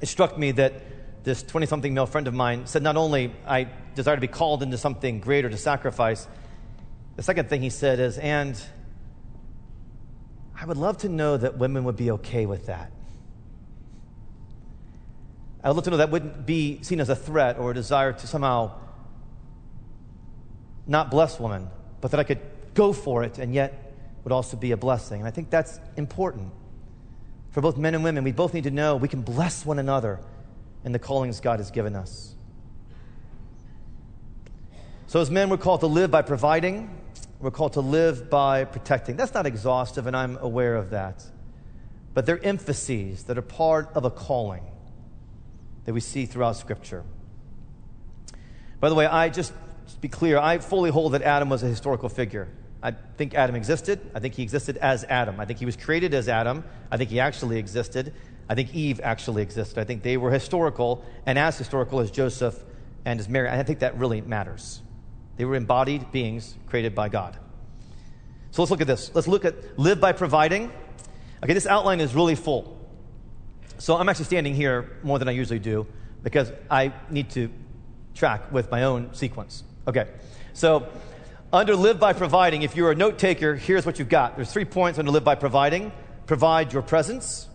It 0.00 0.06
struck 0.06 0.38
me 0.38 0.52
that 0.52 1.24
this 1.24 1.42
20 1.42 1.66
something 1.66 1.94
male 1.94 2.06
friend 2.06 2.26
of 2.28 2.34
mine 2.34 2.66
said, 2.66 2.82
Not 2.82 2.96
only 2.96 3.34
I 3.46 3.68
desire 3.94 4.16
to 4.16 4.20
be 4.20 4.28
called 4.28 4.62
into 4.62 4.78
something 4.78 5.20
greater 5.20 5.48
to 5.48 5.56
sacrifice, 5.56 6.26
the 7.16 7.22
second 7.22 7.48
thing 7.48 7.62
he 7.62 7.70
said 7.70 8.00
is, 8.00 8.18
And 8.18 8.60
I 10.58 10.64
would 10.66 10.76
love 10.76 10.98
to 10.98 11.08
know 11.08 11.36
that 11.36 11.58
women 11.58 11.84
would 11.84 11.96
be 11.96 12.10
okay 12.12 12.46
with 12.46 12.66
that. 12.66 12.92
I 15.62 15.68
would 15.68 15.76
love 15.76 15.84
to 15.84 15.90
know 15.90 15.98
that 15.98 16.10
wouldn't 16.10 16.46
be 16.46 16.82
seen 16.82 17.00
as 17.00 17.08
a 17.08 17.16
threat 17.16 17.58
or 17.58 17.70
a 17.70 17.74
desire 17.74 18.12
to 18.12 18.26
somehow 18.26 18.72
not 20.86 21.10
bless 21.10 21.38
women, 21.38 21.68
but 22.00 22.10
that 22.10 22.20
I 22.20 22.24
could 22.24 22.40
go 22.74 22.92
for 22.92 23.22
it 23.22 23.38
and 23.38 23.54
yet 23.54 23.94
would 24.24 24.32
also 24.32 24.56
be 24.56 24.72
a 24.72 24.76
blessing. 24.76 25.20
And 25.20 25.28
I 25.28 25.30
think 25.30 25.50
that's 25.50 25.78
important. 25.96 26.52
For 27.50 27.60
both 27.60 27.76
men 27.76 27.94
and 27.94 28.04
women, 28.04 28.24
we 28.24 28.32
both 28.32 28.54
need 28.54 28.64
to 28.64 28.70
know 28.70 28.96
we 28.96 29.08
can 29.08 29.22
bless 29.22 29.66
one 29.66 29.78
another 29.78 30.20
in 30.84 30.92
the 30.92 30.98
callings 30.98 31.40
God 31.40 31.58
has 31.58 31.70
given 31.70 31.96
us. 31.96 32.34
So, 35.06 35.20
as 35.20 35.30
men, 35.30 35.50
we're 35.50 35.56
called 35.56 35.80
to 35.80 35.88
live 35.88 36.10
by 36.10 36.22
providing, 36.22 36.96
we're 37.40 37.50
called 37.50 37.72
to 37.72 37.80
live 37.80 38.30
by 38.30 38.64
protecting. 38.64 39.16
That's 39.16 39.34
not 39.34 39.46
exhaustive, 39.46 40.06
and 40.06 40.16
I'm 40.16 40.36
aware 40.36 40.76
of 40.76 40.90
that. 40.90 41.24
But 42.14 42.26
they're 42.26 42.42
emphases 42.44 43.24
that 43.24 43.36
are 43.36 43.42
part 43.42 43.90
of 43.94 44.04
a 44.04 44.10
calling 44.10 44.62
that 45.84 45.92
we 45.92 46.00
see 46.00 46.26
throughout 46.26 46.56
Scripture. 46.56 47.02
By 48.78 48.88
the 48.88 48.94
way, 48.94 49.06
I 49.06 49.28
just 49.28 49.52
be 50.00 50.08
clear, 50.08 50.38
I 50.38 50.58
fully 50.58 50.90
hold 50.90 51.12
that 51.12 51.22
Adam 51.22 51.48
was 51.48 51.62
a 51.64 51.66
historical 51.66 52.08
figure. 52.08 52.48
I 52.82 52.92
think 52.92 53.34
Adam 53.34 53.56
existed. 53.56 54.00
I 54.14 54.20
think 54.20 54.34
he 54.34 54.42
existed 54.42 54.76
as 54.78 55.04
Adam. 55.04 55.38
I 55.38 55.44
think 55.44 55.58
he 55.58 55.66
was 55.66 55.76
created 55.76 56.14
as 56.14 56.28
Adam. 56.28 56.64
I 56.90 56.96
think 56.96 57.10
he 57.10 57.20
actually 57.20 57.58
existed. 57.58 58.14
I 58.48 58.54
think 58.54 58.74
Eve 58.74 59.00
actually 59.02 59.42
existed. 59.42 59.78
I 59.78 59.84
think 59.84 60.02
they 60.02 60.16
were 60.16 60.30
historical 60.30 61.04
and 61.26 61.38
as 61.38 61.58
historical 61.58 62.00
as 62.00 62.10
Joseph 62.10 62.58
and 63.04 63.20
as 63.20 63.28
Mary. 63.28 63.48
I 63.48 63.62
think 63.62 63.80
that 63.80 63.98
really 63.98 64.22
matters. 64.22 64.80
They 65.36 65.44
were 65.44 65.56
embodied 65.56 66.10
beings 66.10 66.56
created 66.66 66.94
by 66.94 67.08
God. 67.08 67.38
So 68.50 68.62
let's 68.62 68.70
look 68.70 68.80
at 68.80 68.86
this. 68.86 69.14
Let's 69.14 69.28
look 69.28 69.44
at 69.44 69.78
live 69.78 70.00
by 70.00 70.12
providing. 70.12 70.72
Okay, 71.42 71.54
this 71.54 71.66
outline 71.66 72.00
is 72.00 72.14
really 72.14 72.34
full. 72.34 72.76
So 73.78 73.96
I'm 73.96 74.08
actually 74.08 74.26
standing 74.26 74.54
here 74.54 74.98
more 75.02 75.18
than 75.18 75.28
I 75.28 75.32
usually 75.32 75.58
do 75.58 75.86
because 76.22 76.52
I 76.70 76.92
need 77.08 77.30
to 77.30 77.50
track 78.14 78.52
with 78.52 78.70
my 78.70 78.82
own 78.82 79.14
sequence. 79.14 79.64
Okay, 79.86 80.08
so 80.52 80.88
under 81.52 81.74
live 81.74 81.98
by 81.98 82.12
providing, 82.12 82.62
if 82.62 82.76
you're 82.76 82.92
a 82.92 82.94
note 82.94 83.18
taker, 83.18 83.56
here's 83.56 83.84
what 83.84 83.98
you've 83.98 84.08
got. 84.08 84.36
There's 84.36 84.52
three 84.52 84.64
points 84.64 84.98
under 84.98 85.10
live 85.10 85.24
by 85.24 85.34
providing 85.34 85.92
provide 86.26 86.72
your 86.72 86.82
presence, 86.82 87.48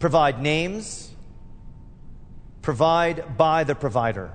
provide 0.00 0.42
names, 0.42 1.08
provide 2.62 3.36
by 3.36 3.62
the 3.62 3.76
provider. 3.76 4.32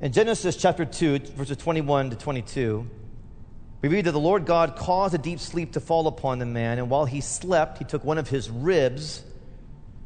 In 0.00 0.12
Genesis 0.12 0.56
chapter 0.56 0.86
2, 0.86 1.18
verses 1.36 1.58
21 1.58 2.10
to 2.10 2.16
22, 2.16 2.88
we 3.82 3.88
read 3.88 4.06
that 4.06 4.12
the 4.12 4.18
Lord 4.18 4.46
God 4.46 4.76
caused 4.76 5.14
a 5.14 5.18
deep 5.18 5.38
sleep 5.38 5.72
to 5.72 5.80
fall 5.80 6.06
upon 6.06 6.38
the 6.38 6.46
man, 6.46 6.78
and 6.78 6.88
while 6.88 7.04
he 7.04 7.20
slept, 7.20 7.78
he 7.78 7.84
took 7.84 8.02
one 8.02 8.16
of 8.16 8.30
his 8.30 8.48
ribs 8.48 9.22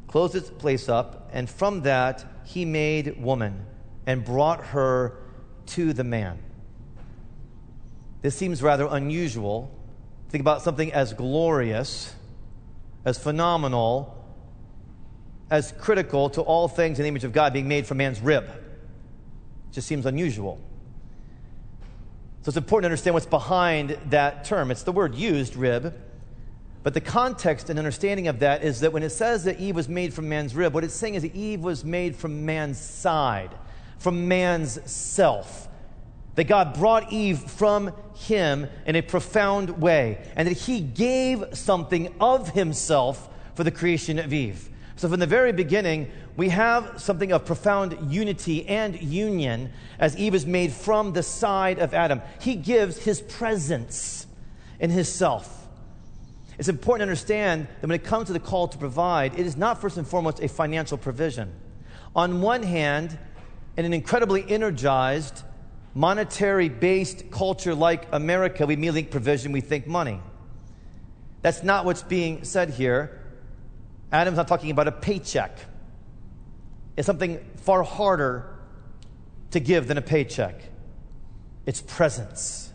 closed 0.07 0.35
its 0.35 0.49
place 0.49 0.89
up, 0.89 1.29
and 1.33 1.49
from 1.49 1.81
that 1.81 2.25
he 2.47 2.63
made 2.63 3.21
woman 3.21 3.65
and 4.05 4.23
brought 4.23 4.67
her 4.67 5.17
to 5.65 5.91
the 5.91 6.03
man. 6.05 6.39
This 8.21 8.37
seems 8.37 8.63
rather 8.63 8.87
unusual. 8.89 9.69
Think 10.29 10.41
about 10.41 10.61
something 10.61 10.93
as 10.93 11.11
glorious, 11.11 12.15
as 13.03 13.17
phenomenal, 13.19 14.13
as 15.49 15.73
critical 15.73 16.29
to 16.31 16.41
all 16.41 16.69
things 16.69 16.99
in 16.99 17.03
the 17.03 17.09
image 17.09 17.25
of 17.25 17.33
God 17.33 17.51
being 17.51 17.67
made 17.67 17.85
from 17.85 17.97
man's 17.97 18.21
rib. 18.21 18.45
It 18.45 19.73
just 19.73 19.87
seems 19.87 20.05
unusual. 20.05 20.57
So 22.43 22.49
it's 22.49 22.57
important 22.57 22.83
to 22.83 22.93
understand 22.93 23.13
what's 23.13 23.25
behind 23.25 23.97
that 24.05 24.45
term. 24.45 24.71
It's 24.71 24.83
the 24.83 24.93
word 24.93 25.15
used, 25.15 25.57
rib, 25.57 25.93
but 26.87 26.93
the 26.93 27.01
context 27.01 27.69
and 27.69 27.77
understanding 27.77 28.29
of 28.29 28.39
that 28.39 28.63
is 28.63 28.79
that 28.79 28.93
when 28.93 29.03
it 29.03 29.09
says 29.09 29.43
that 29.43 29.59
Eve 29.59 29.75
was 29.75 29.89
made 29.89 30.13
from 30.13 30.29
man's 30.29 30.55
rib, 30.55 30.73
what 30.73 30.85
it's 30.85 30.93
saying 30.93 31.15
is 31.15 31.23
that 31.23 31.35
Eve 31.35 31.59
was 31.59 31.83
made 31.83 32.15
from 32.15 32.45
man's 32.45 32.79
side, 32.79 33.49
from 33.97 34.29
man's 34.29 34.79
self. 34.89 35.67
That 36.35 36.45
God 36.45 36.75
brought 36.75 37.11
Eve 37.11 37.39
from 37.39 37.91
him 38.15 38.69
in 38.85 38.95
a 38.95 39.01
profound 39.01 39.81
way, 39.81 40.23
and 40.37 40.47
that 40.47 40.53
he 40.53 40.79
gave 40.79 41.43
something 41.51 42.15
of 42.21 42.51
himself 42.51 43.27
for 43.55 43.65
the 43.65 43.71
creation 43.71 44.17
of 44.17 44.31
Eve. 44.31 44.69
So, 44.95 45.09
from 45.09 45.19
the 45.19 45.27
very 45.27 45.51
beginning, 45.51 46.09
we 46.37 46.47
have 46.47 47.01
something 47.01 47.33
of 47.33 47.43
profound 47.43 48.13
unity 48.13 48.65
and 48.65 48.97
union 49.01 49.71
as 49.99 50.15
Eve 50.15 50.35
is 50.35 50.45
made 50.45 50.71
from 50.71 51.11
the 51.11 51.23
side 51.23 51.79
of 51.79 51.93
Adam. 51.93 52.21
He 52.39 52.55
gives 52.55 52.97
his 52.99 53.19
presence 53.19 54.25
in 54.79 54.89
his 54.89 55.11
self. 55.11 55.56
It's 56.57 56.69
important 56.69 57.01
to 57.01 57.11
understand 57.11 57.67
that 57.81 57.87
when 57.87 57.95
it 57.95 58.03
comes 58.03 58.27
to 58.27 58.33
the 58.33 58.39
call 58.39 58.67
to 58.67 58.77
provide, 58.77 59.37
it 59.39 59.45
is 59.45 59.55
not 59.55 59.79
first 59.79 59.97
and 59.97 60.07
foremost 60.07 60.41
a 60.41 60.47
financial 60.47 60.97
provision. 60.97 61.53
On 62.15 62.41
one 62.41 62.63
hand, 62.63 63.17
in 63.77 63.85
an 63.85 63.93
incredibly 63.93 64.43
energized, 64.49 65.43
monetary 65.93 66.67
based 66.67 67.29
culture 67.29 67.75
like 67.75 68.07
America, 68.11 68.65
we 68.65 68.73
immediately 68.73 69.01
think 69.01 69.11
provision, 69.11 69.51
we 69.51 69.61
think 69.61 69.85
money. 69.85 70.19
That's 71.43 71.61
not 71.61 71.85
what's 71.85 72.01
being 72.01 72.43
said 72.43 72.71
here. 72.71 73.21
Adam's 74.11 74.37
not 74.37 74.47
talking 74.47 74.71
about 74.71 74.87
a 74.87 74.91
paycheck. 74.91 75.59
It's 76.95 77.05
something 77.05 77.39
far 77.57 77.83
harder 77.83 78.57
to 79.51 79.59
give 79.59 79.87
than 79.87 79.99
a 79.99 80.01
paycheck. 80.01 80.59
It's 81.67 81.81
presence. 81.81 82.73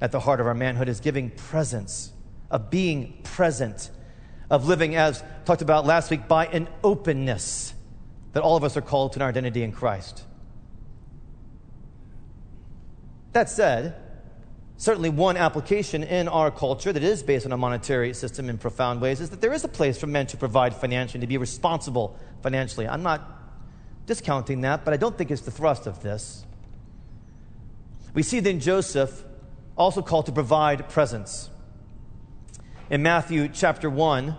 At 0.00 0.10
the 0.10 0.18
heart 0.18 0.40
of 0.40 0.46
our 0.48 0.54
manhood 0.54 0.88
is 0.88 0.98
giving 0.98 1.30
presence 1.30 2.12
of 2.50 2.70
being 2.70 3.18
present, 3.22 3.90
of 4.50 4.66
living 4.66 4.94
as 4.94 5.22
talked 5.44 5.62
about 5.62 5.86
last 5.86 6.10
week 6.10 6.28
by 6.28 6.46
an 6.46 6.68
openness 6.84 7.74
that 8.32 8.42
all 8.42 8.56
of 8.56 8.64
us 8.64 8.76
are 8.76 8.82
called 8.82 9.12
to 9.12 9.18
in 9.18 9.22
our 9.22 9.28
identity 9.28 9.62
in 9.62 9.72
Christ. 9.72 10.24
That 13.32 13.48
said, 13.48 13.96
certainly 14.76 15.08
one 15.08 15.36
application 15.36 16.02
in 16.02 16.28
our 16.28 16.50
culture 16.50 16.92
that 16.92 17.02
is 17.02 17.22
based 17.22 17.46
on 17.46 17.52
a 17.52 17.56
monetary 17.56 18.14
system 18.14 18.48
in 18.48 18.58
profound 18.58 19.00
ways 19.00 19.20
is 19.20 19.30
that 19.30 19.40
there 19.40 19.52
is 19.52 19.64
a 19.64 19.68
place 19.68 19.98
for 19.98 20.06
men 20.06 20.26
to 20.28 20.36
provide 20.36 20.74
financially, 20.74 21.20
to 21.20 21.26
be 21.26 21.38
responsible 21.38 22.18
financially. 22.42 22.86
I'm 22.86 23.02
not 23.02 23.22
discounting 24.06 24.62
that, 24.62 24.84
but 24.84 24.94
I 24.94 24.96
don't 24.96 25.16
think 25.18 25.30
it's 25.30 25.42
the 25.42 25.50
thrust 25.50 25.86
of 25.86 26.02
this. 26.02 26.44
We 28.14 28.22
see 28.22 28.40
then 28.40 28.60
Joseph 28.60 29.24
also 29.76 30.00
called 30.00 30.26
to 30.26 30.32
provide 30.32 30.88
presence 30.88 31.50
in 32.88 33.02
Matthew 33.02 33.48
chapter 33.48 33.90
1, 33.90 34.36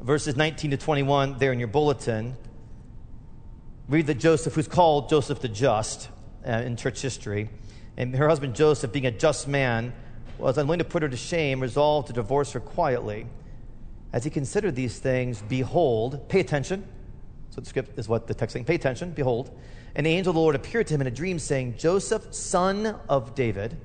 verses 0.00 0.36
19 0.36 0.70
to 0.70 0.76
21, 0.76 1.38
there 1.38 1.52
in 1.52 1.58
your 1.58 1.66
bulletin, 1.66 2.36
read 3.88 4.06
that 4.06 4.20
Joseph, 4.20 4.54
who's 4.54 4.68
called 4.68 5.08
Joseph 5.08 5.40
the 5.40 5.48
Just 5.48 6.08
uh, 6.46 6.50
in 6.50 6.76
church 6.76 7.02
history, 7.02 7.50
and 7.96 8.14
her 8.14 8.28
husband 8.28 8.54
Joseph, 8.54 8.92
being 8.92 9.06
a 9.06 9.10
just 9.10 9.48
man, 9.48 9.92
was 10.38 10.58
unwilling 10.58 10.78
to 10.78 10.84
put 10.84 11.02
her 11.02 11.08
to 11.08 11.16
shame, 11.16 11.60
resolved 11.60 12.06
to 12.06 12.12
divorce 12.12 12.52
her 12.52 12.60
quietly. 12.60 13.26
As 14.12 14.22
he 14.22 14.30
considered 14.30 14.76
these 14.76 15.00
things, 15.00 15.42
behold, 15.42 16.28
pay 16.28 16.38
attention. 16.38 16.86
So 17.50 17.60
the 17.60 17.66
script 17.66 17.98
is 17.98 18.08
what 18.08 18.28
the 18.28 18.34
text 18.34 18.52
saying. 18.52 18.64
Pay 18.64 18.76
attention, 18.76 19.10
behold. 19.10 19.56
An 19.96 20.06
angel 20.06 20.30
of 20.30 20.34
the 20.36 20.40
Lord 20.40 20.54
appeared 20.54 20.86
to 20.86 20.94
him 20.94 21.00
in 21.00 21.08
a 21.08 21.10
dream, 21.10 21.40
saying, 21.40 21.78
Joseph, 21.78 22.32
son 22.32 22.96
of 23.08 23.34
David, 23.34 23.76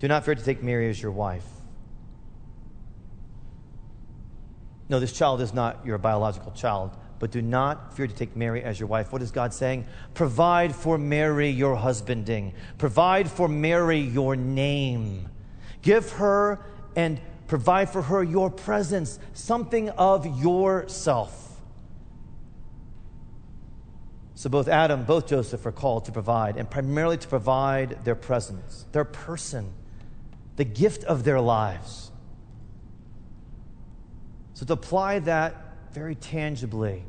do 0.00 0.08
not 0.08 0.24
fear 0.24 0.34
to 0.34 0.42
take 0.42 0.62
Mary 0.62 0.88
as 0.88 1.00
your 1.00 1.12
wife 1.12 1.53
No, 4.88 5.00
this 5.00 5.12
child 5.12 5.40
is 5.40 5.54
not 5.54 5.84
your 5.84 5.98
biological 5.98 6.52
child, 6.52 6.96
but 7.18 7.30
do 7.30 7.40
not 7.40 7.96
fear 7.96 8.06
to 8.06 8.14
take 8.14 8.36
Mary 8.36 8.62
as 8.62 8.78
your 8.78 8.86
wife. 8.86 9.12
What 9.12 9.22
is 9.22 9.30
God 9.30 9.54
saying? 9.54 9.86
Provide 10.12 10.74
for 10.74 10.98
Mary 10.98 11.48
your 11.48 11.76
husbanding, 11.76 12.52
provide 12.76 13.30
for 13.30 13.48
Mary 13.48 13.98
your 13.98 14.36
name. 14.36 15.28
Give 15.80 16.10
her 16.12 16.64
and 16.96 17.20
provide 17.46 17.90
for 17.90 18.02
her 18.02 18.22
your 18.22 18.50
presence, 18.50 19.18
something 19.32 19.90
of 19.90 20.26
yourself. 20.40 21.60
So 24.34 24.50
both 24.50 24.68
Adam, 24.68 25.04
both 25.04 25.26
Joseph 25.26 25.64
are 25.64 25.72
called 25.72 26.04
to 26.06 26.12
provide, 26.12 26.56
and 26.56 26.68
primarily 26.68 27.16
to 27.16 27.28
provide 27.28 28.04
their 28.04 28.14
presence, 28.14 28.84
their 28.92 29.04
person, 29.04 29.72
the 30.56 30.64
gift 30.64 31.04
of 31.04 31.24
their 31.24 31.40
lives. 31.40 32.03
So, 34.54 34.64
to 34.66 34.72
apply 34.72 35.18
that 35.20 35.56
very 35.92 36.14
tangibly 36.14 37.02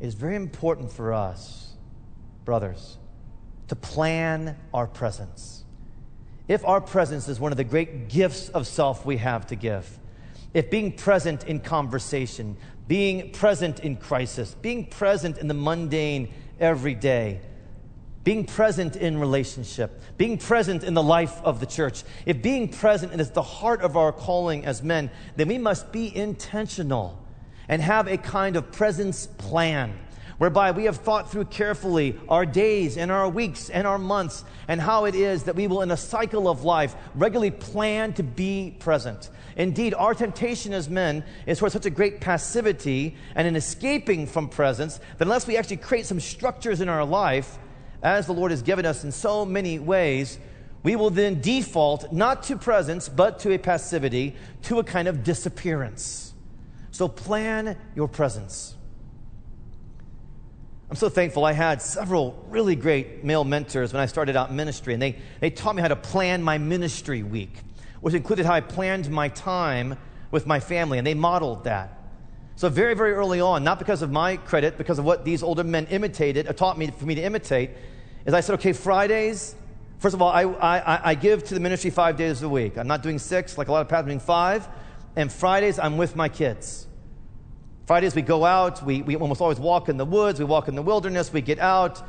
is 0.00 0.14
very 0.14 0.36
important 0.36 0.92
for 0.92 1.12
us, 1.12 1.72
brothers, 2.44 2.98
to 3.68 3.76
plan 3.76 4.56
our 4.74 4.86
presence. 4.86 5.64
If 6.48 6.64
our 6.64 6.80
presence 6.80 7.28
is 7.28 7.38
one 7.38 7.52
of 7.52 7.58
the 7.58 7.64
great 7.64 8.08
gifts 8.08 8.48
of 8.48 8.66
self 8.66 9.04
we 9.06 9.18
have 9.18 9.46
to 9.48 9.56
give, 9.56 9.98
if 10.54 10.70
being 10.70 10.92
present 10.92 11.44
in 11.44 11.60
conversation, 11.60 12.56
being 12.88 13.30
present 13.30 13.80
in 13.80 13.96
crisis, 13.96 14.54
being 14.54 14.86
present 14.86 15.38
in 15.38 15.46
the 15.46 15.54
mundane 15.54 16.32
every 16.58 16.94
day, 16.94 17.40
being 18.28 18.44
present 18.44 18.94
in 18.94 19.18
relationship, 19.18 20.02
being 20.18 20.36
present 20.36 20.84
in 20.84 20.92
the 20.92 21.02
life 21.02 21.40
of 21.44 21.60
the 21.60 21.64
church, 21.64 22.04
if 22.26 22.42
being 22.42 22.68
present 22.68 23.18
is 23.18 23.30
the 23.30 23.40
heart 23.40 23.80
of 23.80 23.96
our 23.96 24.12
calling 24.12 24.66
as 24.66 24.82
men, 24.82 25.10
then 25.36 25.48
we 25.48 25.56
must 25.56 25.90
be 25.92 26.14
intentional 26.14 27.18
and 27.70 27.80
have 27.80 28.06
a 28.06 28.18
kind 28.18 28.56
of 28.56 28.70
presence 28.70 29.26
plan 29.38 29.98
whereby 30.36 30.72
we 30.72 30.84
have 30.84 30.98
thought 30.98 31.32
through 31.32 31.46
carefully 31.46 32.20
our 32.28 32.44
days 32.44 32.98
and 32.98 33.10
our 33.10 33.26
weeks 33.30 33.70
and 33.70 33.86
our 33.86 33.96
months 33.96 34.44
and 34.68 34.78
how 34.78 35.06
it 35.06 35.14
is 35.14 35.44
that 35.44 35.56
we 35.56 35.66
will, 35.66 35.80
in 35.80 35.90
a 35.90 35.96
cycle 35.96 36.48
of 36.48 36.64
life, 36.64 36.94
regularly 37.14 37.50
plan 37.50 38.12
to 38.12 38.22
be 38.22 38.76
present. 38.78 39.30
Indeed, 39.56 39.94
our 39.94 40.12
temptation 40.12 40.74
as 40.74 40.90
men 40.90 41.24
is 41.46 41.60
towards 41.60 41.72
such 41.72 41.86
a 41.86 41.90
great 41.90 42.20
passivity 42.20 43.16
and 43.34 43.48
an 43.48 43.56
escaping 43.56 44.26
from 44.26 44.50
presence 44.50 45.00
that 45.16 45.24
unless 45.24 45.46
we 45.46 45.56
actually 45.56 45.78
create 45.78 46.04
some 46.04 46.20
structures 46.20 46.82
in 46.82 46.90
our 46.90 47.06
life, 47.06 47.58
as 48.02 48.26
the 48.26 48.32
Lord 48.32 48.50
has 48.50 48.62
given 48.62 48.86
us 48.86 49.04
in 49.04 49.12
so 49.12 49.44
many 49.44 49.78
ways, 49.78 50.38
we 50.82 50.96
will 50.96 51.10
then 51.10 51.40
default 51.40 52.12
not 52.12 52.44
to 52.44 52.56
presence, 52.56 53.08
but 53.08 53.40
to 53.40 53.52
a 53.52 53.58
passivity, 53.58 54.36
to 54.62 54.78
a 54.78 54.84
kind 54.84 55.08
of 55.08 55.24
disappearance. 55.24 56.32
So 56.90 57.08
plan 57.08 57.76
your 57.94 58.08
presence. 58.08 58.74
I'm 60.90 60.96
so 60.96 61.08
thankful 61.08 61.44
I 61.44 61.52
had 61.52 61.82
several 61.82 62.42
really 62.48 62.74
great 62.74 63.22
male 63.22 63.44
mentors 63.44 63.92
when 63.92 64.00
I 64.00 64.06
started 64.06 64.36
out 64.36 64.52
ministry, 64.52 64.94
and 64.94 65.02
they, 65.02 65.16
they 65.40 65.50
taught 65.50 65.76
me 65.76 65.82
how 65.82 65.88
to 65.88 65.96
plan 65.96 66.42
my 66.42 66.56
ministry 66.56 67.22
week, 67.22 67.58
which 68.00 68.14
included 68.14 68.46
how 68.46 68.54
I 68.54 68.62
planned 68.62 69.10
my 69.10 69.28
time 69.28 69.98
with 70.30 70.46
my 70.46 70.60
family, 70.60 70.96
and 70.96 71.06
they 71.06 71.14
modeled 71.14 71.64
that. 71.64 71.97
So, 72.58 72.68
very, 72.68 72.94
very 72.94 73.12
early 73.12 73.40
on, 73.40 73.62
not 73.62 73.78
because 73.78 74.02
of 74.02 74.10
my 74.10 74.36
credit, 74.36 74.78
because 74.78 74.98
of 74.98 75.04
what 75.04 75.24
these 75.24 75.44
older 75.44 75.62
men 75.62 75.86
imitated, 75.90 76.48
or 76.48 76.52
taught 76.52 76.76
me 76.76 76.88
for 76.88 77.06
me 77.06 77.14
to 77.14 77.22
imitate, 77.22 77.70
is 78.26 78.34
I 78.34 78.40
said, 78.40 78.54
okay, 78.54 78.72
Fridays, 78.72 79.54
first 80.00 80.12
of 80.12 80.20
all, 80.20 80.32
I, 80.32 80.42
I, 80.42 81.10
I 81.10 81.14
give 81.14 81.44
to 81.44 81.54
the 81.54 81.60
ministry 81.60 81.90
five 81.90 82.16
days 82.16 82.42
a 82.42 82.48
week. 82.48 82.76
I'm 82.76 82.88
not 82.88 83.04
doing 83.04 83.20
six, 83.20 83.56
like 83.58 83.68
a 83.68 83.72
lot 83.72 83.82
of 83.82 83.88
pastors, 83.88 84.06
doing 84.06 84.18
five. 84.18 84.66
And 85.14 85.32
Fridays, 85.32 85.78
I'm 85.78 85.96
with 85.98 86.16
my 86.16 86.28
kids. 86.28 86.88
Fridays, 87.86 88.16
we 88.16 88.22
go 88.22 88.44
out. 88.44 88.84
We, 88.84 89.02
we 89.02 89.14
almost 89.14 89.40
always 89.40 89.60
walk 89.60 89.88
in 89.88 89.96
the 89.96 90.04
woods. 90.04 90.40
We 90.40 90.44
walk 90.44 90.66
in 90.66 90.74
the 90.74 90.82
wilderness. 90.82 91.32
We 91.32 91.42
get 91.42 91.60
out. 91.60 92.02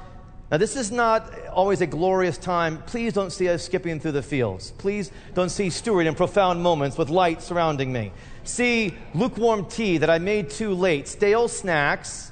Now, 0.51 0.57
this 0.57 0.75
is 0.75 0.91
not 0.91 1.31
always 1.49 1.81
a 1.81 1.87
glorious 1.87 2.37
time. 2.37 2.81
Please 2.83 3.13
don't 3.13 3.31
see 3.31 3.47
us 3.49 3.63
skipping 3.63 3.99
through 3.99 4.13
the 4.13 4.23
fields. 4.23 4.71
Please 4.71 5.11
don't 5.35 5.49
see 5.49 5.69
Stewart 5.69 6.07
in 6.07 6.15
profound 6.15 6.63
moments 6.63 6.97
with 6.97 7.09
light 7.09 7.43
surrounding 7.43 7.93
me. 7.93 8.11
See 8.43 8.95
lukewarm 9.13 9.65
tea 9.65 9.99
that 9.99 10.09
I 10.09 10.17
made 10.17 10.49
too 10.49 10.73
late, 10.73 11.07
stale 11.07 11.47
snacks. 11.47 12.31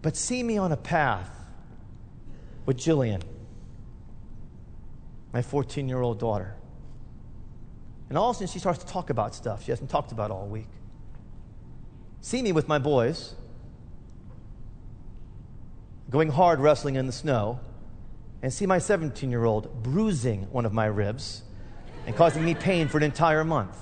But 0.00 0.16
see 0.16 0.42
me 0.42 0.56
on 0.56 0.72
a 0.72 0.76
path 0.76 1.30
with 2.64 2.78
Jillian, 2.78 3.22
my 5.32 5.42
14 5.42 5.88
year 5.88 6.00
old 6.00 6.18
daughter. 6.18 6.54
And 8.08 8.16
all 8.16 8.30
of 8.30 8.36
a 8.36 8.38
sudden, 8.38 8.48
she 8.48 8.60
starts 8.60 8.82
to 8.82 8.86
talk 8.86 9.10
about 9.10 9.34
stuff 9.34 9.64
she 9.64 9.72
hasn't 9.72 9.90
talked 9.90 10.12
about 10.12 10.30
all 10.30 10.46
week 10.46 10.68
see 12.26 12.42
me 12.42 12.50
with 12.50 12.66
my 12.66 12.78
boys 12.78 13.36
going 16.10 16.28
hard 16.28 16.60
wrestling 16.60 16.96
in 16.96 17.06
the 17.06 17.12
snow 17.12 17.60
and 18.42 18.52
see 18.52 18.66
my 18.66 18.78
17 18.78 19.30
year 19.30 19.44
old 19.44 19.82
bruising 19.82 20.42
one 20.52 20.64
of 20.64 20.72
my 20.72 20.86
ribs 20.86 21.42
and 22.06 22.14
causing 22.14 22.44
me 22.44 22.54
pain 22.54 22.88
for 22.88 22.98
an 22.98 23.02
entire 23.02 23.44
month. 23.44 23.76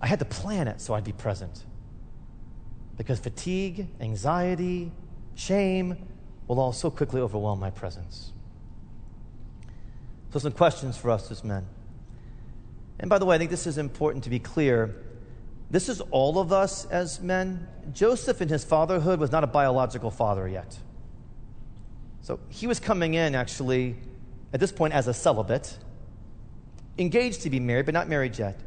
I 0.00 0.06
had 0.06 0.18
to 0.18 0.24
plan 0.24 0.68
it 0.68 0.80
so 0.80 0.94
I'd 0.94 1.04
be 1.04 1.12
present. 1.12 1.64
Because 2.96 3.20
fatigue, 3.20 3.86
anxiety, 4.00 4.92
shame 5.34 5.96
will 6.46 6.60
all 6.60 6.72
so 6.72 6.90
quickly 6.90 7.20
overwhelm 7.20 7.60
my 7.60 7.70
presence. 7.70 8.32
So, 10.32 10.38
some 10.38 10.52
questions 10.52 10.96
for 10.96 11.10
us 11.10 11.30
as 11.30 11.44
men. 11.44 11.66
And 12.98 13.08
by 13.08 13.18
the 13.18 13.26
way, 13.26 13.36
I 13.36 13.38
think 13.38 13.50
this 13.50 13.66
is 13.66 13.78
important 13.78 14.24
to 14.24 14.30
be 14.30 14.38
clear. 14.38 14.94
This 15.72 15.88
is 15.88 16.02
all 16.10 16.38
of 16.38 16.52
us 16.52 16.84
as 16.84 17.20
men. 17.20 17.66
Joseph, 17.94 18.42
in 18.42 18.48
his 18.48 18.62
fatherhood, 18.62 19.18
was 19.18 19.32
not 19.32 19.42
a 19.42 19.46
biological 19.46 20.10
father 20.10 20.46
yet. 20.46 20.78
So 22.20 22.38
he 22.50 22.66
was 22.66 22.78
coming 22.78 23.14
in, 23.14 23.34
actually, 23.34 23.96
at 24.52 24.60
this 24.60 24.70
point, 24.70 24.92
as 24.92 25.08
a 25.08 25.14
celibate, 25.14 25.78
engaged 26.98 27.40
to 27.42 27.50
be 27.50 27.58
married, 27.58 27.86
but 27.86 27.94
not 27.94 28.06
married 28.06 28.38
yet. 28.38 28.60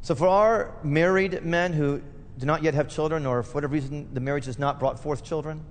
So 0.00 0.14
for 0.14 0.28
our 0.28 0.76
married 0.84 1.44
men 1.44 1.72
who 1.72 2.00
do 2.38 2.46
not 2.46 2.62
yet 2.62 2.74
have 2.74 2.88
children, 2.88 3.26
or 3.26 3.42
for 3.42 3.54
whatever 3.54 3.72
reason 3.72 4.14
the 4.14 4.20
marriage 4.20 4.46
has 4.46 4.60
not 4.60 4.78
brought 4.78 5.00
forth 5.00 5.24
children, 5.24 5.64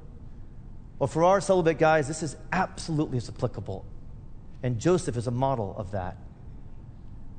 or 1.00 1.08
for 1.08 1.24
our 1.24 1.40
celibate 1.40 1.80
guys, 1.80 2.10
this 2.10 2.22
is 2.22 2.36
absolutely 2.52 3.20
applicable. 3.20 3.86
And 4.64 4.80
Joseph 4.80 5.16
is 5.16 5.28
a 5.28 5.32
model 5.32 5.74
of 5.78 5.92
that. 5.92 6.18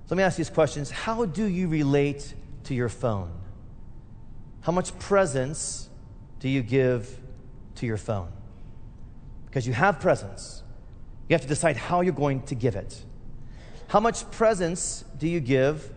So 0.06 0.14
let 0.14 0.18
me 0.18 0.22
ask 0.22 0.36
these 0.36 0.50
questions. 0.50 0.90
How 0.90 1.24
do 1.24 1.44
you 1.44 1.68
relate 1.68 2.34
to 2.64 2.74
your 2.74 2.88
phone? 2.88 3.32
How 4.62 4.72
much 4.72 4.96
presence 4.98 5.88
do 6.40 6.48
you 6.48 6.62
give 6.62 7.18
to 7.76 7.86
your 7.86 7.96
phone? 7.96 8.30
Because 9.46 9.66
you 9.66 9.72
have 9.72 10.00
presence, 10.00 10.62
you 11.28 11.34
have 11.34 11.42
to 11.42 11.48
decide 11.48 11.76
how 11.76 12.00
you're 12.00 12.14
going 12.14 12.42
to 12.42 12.54
give 12.54 12.76
it. 12.76 13.04
How 13.88 14.00
much 14.00 14.30
presence 14.30 15.04
do 15.18 15.28
you 15.28 15.40
give 15.40 15.92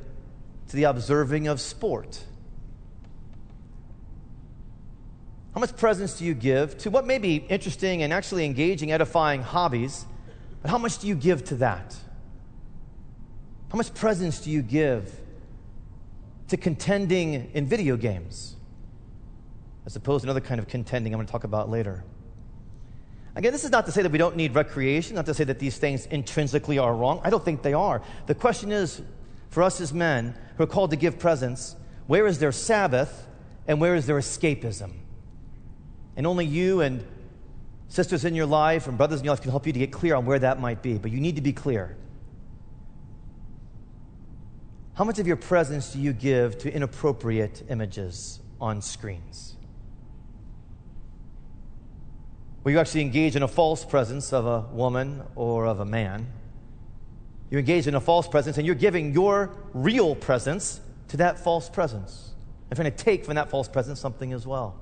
to 0.67 0.75
the 0.75 0.83
observing 0.83 1.47
of 1.47 1.61
sport? 1.61 2.23
How 5.53 5.61
much 5.61 5.77
presence 5.77 6.17
do 6.17 6.25
you 6.25 6.33
give 6.33 6.77
to 6.79 6.89
what 6.89 7.07
may 7.07 7.17
be 7.17 7.37
interesting 7.37 8.03
and 8.03 8.11
actually 8.11 8.43
engaging, 8.43 8.91
edifying 8.91 9.41
hobbies, 9.41 10.05
but 10.61 10.69
how 10.69 10.77
much 10.77 10.97
do 10.97 11.07
you 11.07 11.15
give 11.15 11.45
to 11.45 11.55
that? 11.55 11.95
How 13.69 13.77
much 13.77 13.93
presence 13.93 14.39
do 14.39 14.51
you 14.51 14.61
give 14.61 15.19
to 16.49 16.57
contending 16.57 17.51
in 17.53 17.65
video 17.65 17.97
games? 17.97 18.55
As 19.85 19.95
opposed 19.95 20.23
to 20.23 20.27
another 20.27 20.41
kind 20.41 20.59
of 20.59 20.67
contending 20.67 21.13
I'm 21.13 21.17
going 21.17 21.27
to 21.27 21.31
talk 21.31 21.43
about 21.43 21.69
later. 21.69 22.03
Again, 23.35 23.51
this 23.51 23.65
is 23.65 23.71
not 23.71 23.85
to 23.87 23.91
say 23.91 24.01
that 24.01 24.11
we 24.11 24.17
don't 24.17 24.37
need 24.37 24.55
recreation, 24.55 25.15
not 25.15 25.25
to 25.25 25.33
say 25.33 25.43
that 25.43 25.59
these 25.59 25.77
things 25.77 26.05
intrinsically 26.05 26.77
are 26.77 26.95
wrong. 26.95 27.19
I 27.23 27.29
don't 27.29 27.43
think 27.43 27.63
they 27.63 27.73
are. 27.73 28.01
The 28.27 28.35
question 28.35 28.71
is 28.71 29.01
for 29.49 29.61
us 29.61 29.81
as 29.81 29.93
men 29.93 30.35
who 30.57 30.63
are 30.63 30.67
called 30.67 30.91
to 30.91 30.95
give 30.95 31.19
presence, 31.19 31.75
where 32.07 32.27
is 32.27 32.39
their 32.39 32.53
Sabbath 32.53 33.27
and 33.67 33.81
where 33.81 33.95
is 33.95 34.05
their 34.05 34.17
escapism? 34.17 34.91
And 36.15 36.25
only 36.25 36.45
you 36.45 36.79
and 36.79 37.05
sisters 37.89 38.23
in 38.23 38.35
your 38.35 38.45
life 38.45 38.87
and 38.87 38.97
brothers 38.97 39.19
in 39.19 39.25
your 39.25 39.33
life 39.33 39.41
can 39.41 39.51
help 39.51 39.67
you 39.67 39.73
to 39.73 39.79
get 39.79 39.91
clear 39.91 40.15
on 40.15 40.25
where 40.25 40.39
that 40.39 40.61
might 40.61 40.81
be. 40.81 40.97
But 40.97 41.11
you 41.11 41.19
need 41.19 41.35
to 41.35 41.41
be 41.41 41.51
clear. 41.51 41.97
How 44.95 45.03
much 45.03 45.19
of 45.19 45.27
your 45.27 45.35
presence 45.35 45.91
do 45.91 45.99
you 45.99 46.13
give 46.13 46.57
to 46.59 46.73
inappropriate 46.73 47.63
images 47.69 48.39
on 48.61 48.81
screens? 48.81 49.57
Where 52.61 52.71
you 52.71 52.79
actually 52.79 53.01
engage 53.01 53.35
in 53.35 53.43
a 53.43 53.47
false 53.47 53.83
presence 53.83 54.31
of 54.31 54.45
a 54.45 54.61
woman 54.73 55.21
or 55.35 55.65
of 55.65 55.81
a 55.81 55.85
man. 55.85 56.27
You 57.51 57.59
engage 57.59 57.87
in 57.87 57.95
a 57.95 57.99
false 57.99 58.25
presence 58.25 58.57
and 58.57 58.65
you're 58.65 58.73
giving 58.73 59.11
your 59.11 59.51
real 59.73 60.15
presence 60.15 60.79
to 61.09 61.17
that 61.17 61.39
false 61.39 61.67
presence. 61.67 62.31
And 62.69 62.77
trying 62.77 62.89
to 62.89 62.97
take 62.97 63.25
from 63.25 63.35
that 63.35 63.49
false 63.49 63.67
presence 63.67 63.99
something 63.99 64.31
as 64.31 64.47
well. 64.47 64.79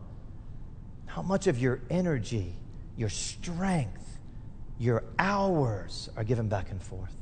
How 1.07 1.23
much 1.23 1.47
of 1.47 1.57
your 1.57 1.81
energy, 1.89 2.53
your 2.95 3.09
strength, 3.09 4.19
your 4.77 5.03
hours 5.17 6.11
are 6.15 6.23
given 6.23 6.49
back 6.49 6.69
and 6.69 6.81
forth? 6.81 7.15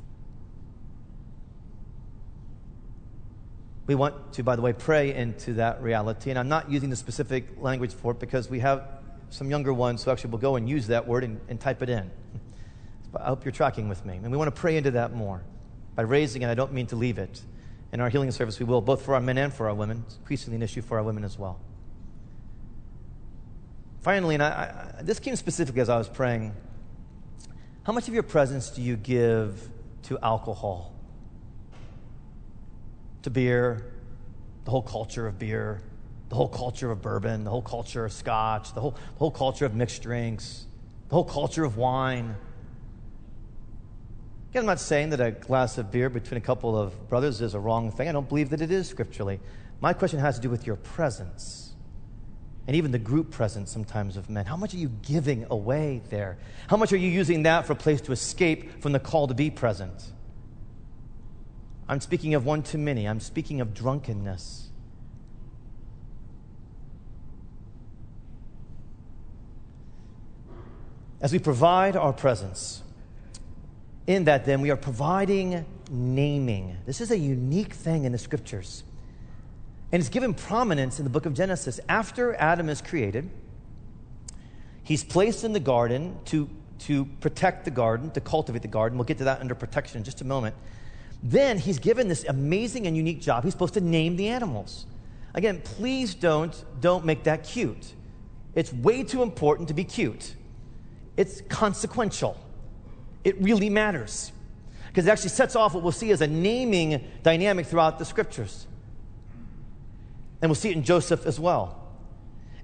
We 3.87 3.95
want 3.95 4.33
to, 4.33 4.43
by 4.43 4.55
the 4.55 4.61
way, 4.61 4.73
pray 4.73 5.13
into 5.13 5.53
that 5.53 5.81
reality. 5.81 6.29
And 6.29 6.39
I'm 6.39 6.49
not 6.49 6.69
using 6.71 6.89
the 6.89 6.95
specific 6.95 7.45
language 7.57 7.93
for 7.93 8.11
it 8.11 8.19
because 8.19 8.49
we 8.49 8.59
have 8.59 8.87
some 9.29 9.49
younger 9.49 9.73
ones 9.73 10.03
who 10.03 10.11
actually 10.11 10.31
will 10.31 10.39
go 10.39 10.55
and 10.55 10.69
use 10.69 10.87
that 10.87 11.07
word 11.07 11.23
and, 11.23 11.39
and 11.49 11.59
type 11.59 11.81
it 11.81 11.89
in. 11.89 12.09
I 13.15 13.25
hope 13.25 13.43
you're 13.43 13.51
tracking 13.51 13.89
with 13.89 14.05
me. 14.05 14.15
And 14.15 14.31
we 14.31 14.37
want 14.37 14.53
to 14.53 14.59
pray 14.59 14.77
into 14.77 14.91
that 14.91 15.13
more 15.13 15.43
by 15.95 16.03
raising 16.03 16.41
it. 16.41 16.49
I 16.49 16.53
don't 16.53 16.73
mean 16.73 16.87
to 16.87 16.95
leave 16.95 17.17
it. 17.17 17.41
In 17.91 17.99
our 17.99 18.09
healing 18.09 18.31
service, 18.31 18.59
we 18.59 18.65
will, 18.65 18.81
both 18.81 19.01
for 19.01 19.15
our 19.15 19.21
men 19.21 19.37
and 19.37 19.53
for 19.53 19.67
our 19.67 19.75
women. 19.75 20.03
It's 20.05 20.15
increasingly 20.15 20.55
an 20.55 20.63
issue 20.63 20.81
for 20.81 20.97
our 20.97 21.03
women 21.03 21.25
as 21.25 21.37
well. 21.37 21.59
Finally, 24.01 24.35
and 24.35 24.43
I, 24.43 24.93
I, 24.99 25.01
this 25.01 25.19
came 25.19 25.35
specifically 25.35 25.81
as 25.81 25.89
I 25.89 25.97
was 25.97 26.07
praying 26.07 26.53
how 27.83 27.93
much 27.93 28.07
of 28.07 28.13
your 28.13 28.23
presence 28.23 28.69
do 28.69 28.81
you 28.81 28.95
give 28.95 29.69
to 30.03 30.19
alcohol? 30.21 30.93
To 33.23 33.29
beer, 33.29 33.93
the 34.65 34.71
whole 34.71 34.81
culture 34.81 35.27
of 35.27 35.39
beer, 35.39 35.81
the 36.29 36.35
whole 36.35 36.47
culture 36.47 36.91
of 36.91 37.01
bourbon, 37.01 37.43
the 37.43 37.49
whole 37.49 37.61
culture 37.61 38.05
of 38.05 38.13
scotch, 38.13 38.73
the 38.73 38.81
whole, 38.81 38.91
the 38.91 39.19
whole 39.19 39.31
culture 39.31 39.65
of 39.65 39.75
mixed 39.75 40.01
drinks, 40.01 40.65
the 41.09 41.15
whole 41.15 41.25
culture 41.25 41.63
of 41.63 41.77
wine. 41.77 42.35
Again, 44.49 44.61
I'm 44.61 44.65
not 44.65 44.79
saying 44.79 45.11
that 45.11 45.21
a 45.21 45.31
glass 45.31 45.77
of 45.77 45.91
beer 45.91 46.09
between 46.09 46.37
a 46.37 46.41
couple 46.41 46.77
of 46.77 47.09
brothers 47.09 47.41
is 47.41 47.53
a 47.53 47.59
wrong 47.59 47.91
thing. 47.91 48.07
I 48.07 48.11
don't 48.11 48.27
believe 48.27 48.49
that 48.49 48.61
it 48.61 48.71
is 48.71 48.87
scripturally. 48.87 49.39
My 49.81 49.93
question 49.93 50.19
has 50.19 50.35
to 50.35 50.41
do 50.41 50.49
with 50.49 50.67
your 50.67 50.75
presence 50.75 51.73
and 52.67 52.75
even 52.75 52.91
the 52.91 52.99
group 52.99 53.31
presence 53.31 53.71
sometimes 53.71 54.17
of 54.17 54.29
men. 54.29 54.45
How 54.45 54.55
much 54.55 54.73
are 54.73 54.77
you 54.77 54.89
giving 55.01 55.45
away 55.49 56.01
there? 56.09 56.37
How 56.67 56.77
much 56.77 56.93
are 56.93 56.97
you 56.97 57.09
using 57.09 57.43
that 57.43 57.65
for 57.65 57.73
a 57.73 57.75
place 57.75 58.01
to 58.01 58.11
escape 58.11 58.81
from 58.81 58.91
the 58.91 58.99
call 58.99 59.27
to 59.27 59.33
be 59.33 59.49
present? 59.49 60.13
I'm 61.91 61.99
speaking 61.99 62.35
of 62.35 62.45
one 62.45 62.63
too 62.63 62.77
many. 62.77 63.05
I'm 63.05 63.19
speaking 63.19 63.59
of 63.59 63.73
drunkenness. 63.73 64.69
As 71.19 71.33
we 71.33 71.37
provide 71.37 71.97
our 71.97 72.13
presence, 72.13 72.81
in 74.07 74.23
that 74.23 74.45
then 74.45 74.61
we 74.61 74.71
are 74.71 74.77
providing 74.77 75.65
naming. 75.91 76.77
This 76.85 77.01
is 77.01 77.11
a 77.11 77.17
unique 77.17 77.73
thing 77.73 78.05
in 78.05 78.13
the 78.13 78.17
scriptures. 78.17 78.85
And 79.91 79.99
it's 79.99 80.09
given 80.09 80.33
prominence 80.33 80.97
in 80.97 81.03
the 81.03 81.11
book 81.11 81.25
of 81.25 81.33
Genesis. 81.33 81.81
After 81.89 82.33
Adam 82.35 82.69
is 82.69 82.81
created, 82.81 83.29
he's 84.81 85.03
placed 85.03 85.43
in 85.43 85.51
the 85.51 85.59
garden 85.59 86.17
to, 86.27 86.49
to 86.79 87.03
protect 87.19 87.65
the 87.65 87.71
garden, 87.71 88.11
to 88.11 88.21
cultivate 88.21 88.61
the 88.61 88.69
garden. 88.69 88.97
We'll 88.97 89.03
get 89.03 89.17
to 89.17 89.25
that 89.25 89.41
under 89.41 89.55
protection 89.55 89.97
in 89.97 90.05
just 90.05 90.21
a 90.21 90.25
moment. 90.25 90.55
Then 91.23 91.57
he's 91.57 91.79
given 91.79 92.07
this 92.07 92.23
amazing 92.27 92.87
and 92.87 92.97
unique 92.97 93.21
job. 93.21 93.43
He's 93.43 93.53
supposed 93.53 93.75
to 93.75 93.81
name 93.81 94.15
the 94.15 94.29
animals. 94.29 94.85
Again, 95.33 95.61
please 95.63 96.15
don't, 96.15 96.53
don't 96.81 97.05
make 97.05 97.23
that 97.23 97.43
cute. 97.43 97.93
It's 98.55 98.73
way 98.73 99.03
too 99.03 99.21
important 99.21 99.67
to 99.69 99.73
be 99.73 99.83
cute. 99.83 100.35
It's 101.15 101.41
consequential. 101.41 102.37
It 103.23 103.41
really 103.41 103.69
matters. 103.69 104.31
Because 104.87 105.07
it 105.07 105.09
actually 105.09 105.29
sets 105.29 105.55
off 105.55 105.73
what 105.73 105.83
we'll 105.83 105.91
see 105.91 106.11
as 106.11 106.21
a 106.21 106.27
naming 106.27 107.07
dynamic 107.23 107.67
throughout 107.67 107.99
the 107.99 108.05
scriptures. 108.05 108.67
And 110.41 110.49
we'll 110.49 110.55
see 110.55 110.69
it 110.69 110.75
in 110.75 110.83
Joseph 110.83 111.25
as 111.25 111.39
well. 111.39 111.77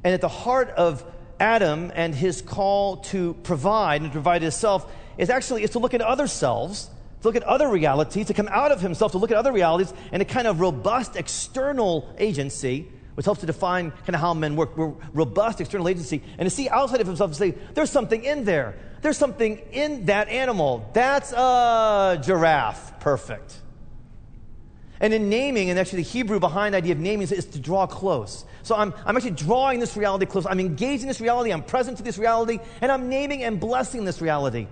And 0.03 0.13
at 0.13 0.21
the 0.21 0.27
heart 0.27 0.69
of 0.69 1.05
Adam 1.39 1.91
and 1.95 2.13
his 2.13 2.41
call 2.41 2.97
to 2.97 3.35
provide 3.43 4.01
and 4.01 4.11
to 4.11 4.13
provide 4.13 4.41
himself 4.41 4.91
is 5.17 5.29
actually 5.29 5.63
is 5.63 5.69
to 5.71 5.79
look 5.79 5.93
at 5.93 6.01
other 6.01 6.27
selves, 6.27 6.89
to 7.21 7.27
look 7.27 7.35
at 7.35 7.43
other 7.43 7.67
realities, 7.67 8.27
to 8.27 8.33
come 8.33 8.47
out 8.49 8.71
of 8.71 8.81
himself, 8.81 9.13
to 9.13 9.17
look 9.17 9.31
at 9.31 9.37
other 9.37 9.51
realities, 9.51 9.93
and 10.11 10.21
a 10.21 10.25
kind 10.25 10.47
of 10.47 10.59
robust 10.59 11.15
external 11.15 12.13
agency, 12.17 12.87
which 13.15 13.25
helps 13.25 13.41
to 13.41 13.47
define 13.47 13.91
kind 13.91 14.15
of 14.15 14.21
how 14.21 14.33
men 14.33 14.55
work. 14.55 14.77
We're 14.77 14.93
robust 15.13 15.59
external 15.59 15.87
agency, 15.87 16.21
and 16.37 16.45
to 16.45 16.49
see 16.49 16.69
outside 16.69 17.01
of 17.01 17.07
himself 17.07 17.29
and 17.29 17.37
say, 17.37 17.51
there's 17.73 17.89
something 17.89 18.23
in 18.23 18.45
there. 18.45 18.75
There's 19.01 19.17
something 19.17 19.57
in 19.71 20.05
that 20.05 20.29
animal. 20.29 20.89
That's 20.93 21.31
a 21.31 22.21
giraffe. 22.23 22.99
Perfect. 22.99 23.61
And 24.99 25.13
in 25.13 25.29
naming, 25.29 25.69
and 25.69 25.77
actually 25.77 26.01
the 26.01 26.09
Hebrew 26.09 26.39
behind 26.39 26.73
the 26.73 26.79
idea 26.79 26.93
of 26.93 26.99
naming 26.99 27.27
is, 27.27 27.45
to 27.45 27.59
draw 27.59 27.85
close. 27.85 28.45
So 28.63 28.75
I'm, 28.75 28.93
I'm 29.05 29.15
actually 29.15 29.31
drawing 29.31 29.79
this 29.79 29.95
reality 29.95 30.25
close. 30.25 30.45
I'm 30.47 30.59
engaged 30.59 31.03
in 31.03 31.07
this 31.07 31.21
reality. 31.21 31.53
I'm 31.53 31.63
present 31.63 31.97
to 31.97 32.03
this 32.03 32.17
reality. 32.17 32.59
And 32.81 32.91
I'm 32.91 33.07
naming 33.07 33.43
and 33.43 33.59
blessing 33.59 34.05
this 34.05 34.21
reality. 34.21 34.67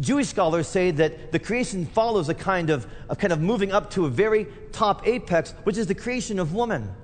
Jewish 0.00 0.28
scholars 0.28 0.68
say 0.68 0.90
that 0.92 1.32
the 1.32 1.38
creation 1.38 1.84
follows 1.84 2.28
a 2.28 2.34
kind 2.34 2.70
of, 2.70 2.86
a 3.08 3.16
kind 3.16 3.32
of 3.32 3.40
moving 3.40 3.72
up 3.72 3.90
to 3.92 4.06
a 4.06 4.08
very 4.08 4.46
top 4.72 5.06
apex, 5.06 5.52
which 5.64 5.76
is 5.76 5.86
the 5.86 5.94
creation 5.94 6.38
of 6.38 6.54
woman. 6.54 6.94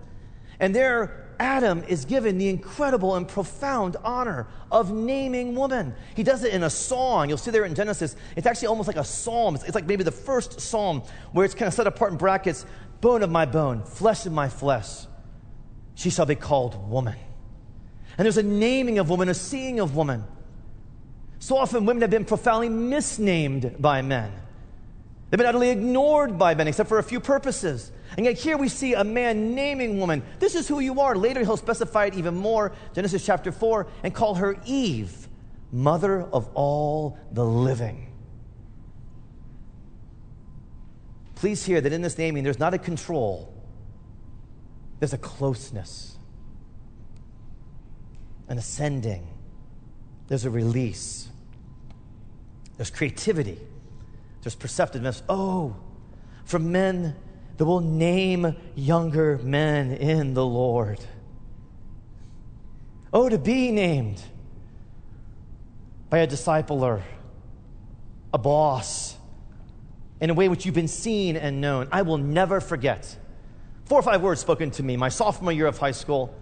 And 0.61 0.75
there, 0.75 1.25
Adam 1.41 1.83
is 1.89 2.05
given 2.05 2.39
the 2.39 2.49
incredible 2.49 3.17
and 3.17 3.27
profound 3.27 3.97
honor 4.05 4.47
of 4.71 4.93
naming 4.93 5.55
woman. 5.55 5.95
He 6.15 6.23
does 6.23 6.45
it 6.45 6.55
in 6.55 6.63
a 6.63 6.71
song. 6.71 7.29
You'll 7.29 7.39
see 7.39 7.51
there 7.51 7.65
in 7.65 7.75
Genesis. 7.75 8.15
It's 8.37 8.47
actually 8.47 8.69
almost 8.69 8.87
like 8.87 8.97
a 8.97 9.05
psalm. 9.05 9.57
It's, 9.57 9.65
it's 9.65 9.75
like 9.75 9.87
maybe 9.87 10.05
the 10.05 10.13
first 10.13 10.61
psalm 10.61 11.03
where 11.33 11.45
it's 11.45 11.55
kind 11.55 11.67
of 11.67 11.75
set 11.75 11.87
apart 11.87 12.13
in 12.13 12.19
brackets 12.19 12.65
bone 13.01 13.23
of 13.23 13.31
my 13.31 13.45
bone, 13.45 13.83
flesh 13.83 14.25
of 14.25 14.33
my 14.33 14.49
flesh. 14.49 15.07
She 15.95 16.11
shall 16.11 16.27
be 16.27 16.37
called 16.37 16.89
woman. 16.89 17.17
And 18.17 18.25
there's 18.25 18.39
a 18.39 18.43
naming 18.43 18.99
of 18.99 19.11
woman, 19.11 19.29
a 19.29 19.35
seeing 19.35 19.81
of 19.81 19.97
woman. 19.97 20.25
So 21.45 21.59
often 21.59 21.85
women 21.85 22.01
have 22.01 22.11
been 22.11 22.25
profoundly 22.25 22.71
misnamed 22.71 23.77
by 23.79 24.01
men. 24.01 24.33
They've 25.29 25.37
been 25.37 25.47
utterly 25.47 25.69
ignored 25.69 26.39
by 26.39 26.55
men, 26.55 26.69
except 26.69 26.89
for 26.89 26.99
a 26.99 27.03
few 27.03 27.21
purposes. 27.21 27.93
And 28.17 28.25
yet 28.25 28.39
here 28.39 28.57
we 28.57 28.71
see 28.71 28.95
a 28.95 29.05
man 29.05 29.55
naming 29.55 30.01
woman. 30.01 30.23
This 30.39 30.55
is 30.55 30.67
who 30.67 30.81
you 30.81 31.03
are. 31.03 31.15
Later 31.15 31.41
he'll 31.41 31.59
specify 31.59 32.07
it 32.07 32.15
even 32.15 32.35
more, 32.35 32.73
Genesis 32.95 33.27
chapter 33.27 33.53
4, 33.53 33.87
and 34.05 34.15
call 34.15 34.37
her 34.37 34.57
Eve, 34.65 35.29
mother 35.71 36.23
of 36.23 36.49
all 36.55 37.19
the 37.31 37.45
living. 37.45 38.11
Please 41.35 41.63
hear 41.63 41.83
that 41.83 41.93
in 41.93 42.01
this 42.01 42.17
naming, 42.17 42.43
there's 42.43 42.59
not 42.59 42.73
a 42.73 42.79
control, 42.79 43.53
there's 44.99 45.13
a 45.13 45.19
closeness, 45.19 46.17
an 48.49 48.57
ascending, 48.57 49.29
there's 50.29 50.47
a 50.47 50.51
release, 50.51 51.29
there's 52.77 52.91
creativity, 52.91 53.59
there's 54.43 54.55
perceptiveness. 54.55 55.23
Oh, 55.29 55.77
from 56.45 56.73
men 56.73 57.17
that 57.57 57.65
will 57.65 57.81
name 57.81 58.57
younger 58.75 59.39
men 59.39 59.93
in 59.93 60.35
the 60.35 60.45
Lord. 60.45 61.01
Oh, 63.13 63.29
to 63.29 63.39
be 63.39 63.71
named 63.71 64.21
by 66.11 66.19
a 66.19 66.27
discipler, 66.27 67.03
a 68.33 68.39
boss, 68.39 69.17
in 70.21 70.31
a 70.31 70.35
way 70.35 70.49
which 70.49 70.67
you've 70.67 70.75
been 70.75 70.89
seen 70.89 71.37
and 71.37 71.61
known. 71.61 71.89
I 71.93 72.03
will 72.03 72.19
never 72.19 72.61
forget. 72.61 73.17
Four 73.85 74.01
or 74.01 74.03
five 74.03 74.23
words 74.23 74.41
spoken 74.41 74.71
to 74.73 74.83
me 74.83 74.97
my 74.97 75.09
sophomore 75.09 75.53
year 75.53 75.67
of 75.67 75.79
high 75.79 75.93
school. 75.93 76.35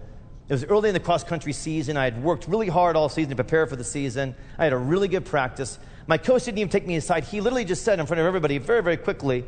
It 0.49 0.53
was 0.53 0.65
early 0.65 0.89
in 0.89 0.93
the 0.93 0.99
cross 0.99 1.23
country 1.23 1.53
season. 1.53 1.95
I 1.95 2.03
had 2.03 2.21
worked 2.21 2.47
really 2.47 2.67
hard 2.67 2.95
all 2.95 3.07
season 3.07 3.29
to 3.29 3.35
prepare 3.35 3.65
for 3.65 3.75
the 3.75 3.83
season. 3.83 4.35
I 4.57 4.65
had 4.65 4.73
a 4.73 4.77
really 4.77 5.07
good 5.07 5.25
practice. 5.25 5.79
My 6.05 6.17
coach 6.17 6.43
didn't 6.45 6.57
even 6.57 6.69
take 6.69 6.85
me 6.85 6.97
aside. 6.97 7.23
He 7.23 7.39
literally 7.39 7.63
just 7.63 7.83
said 7.83 7.99
in 7.99 8.05
front 8.05 8.19
of 8.19 8.25
everybody, 8.25 8.57
very, 8.57 8.83
very 8.83 8.97
quickly, 8.97 9.45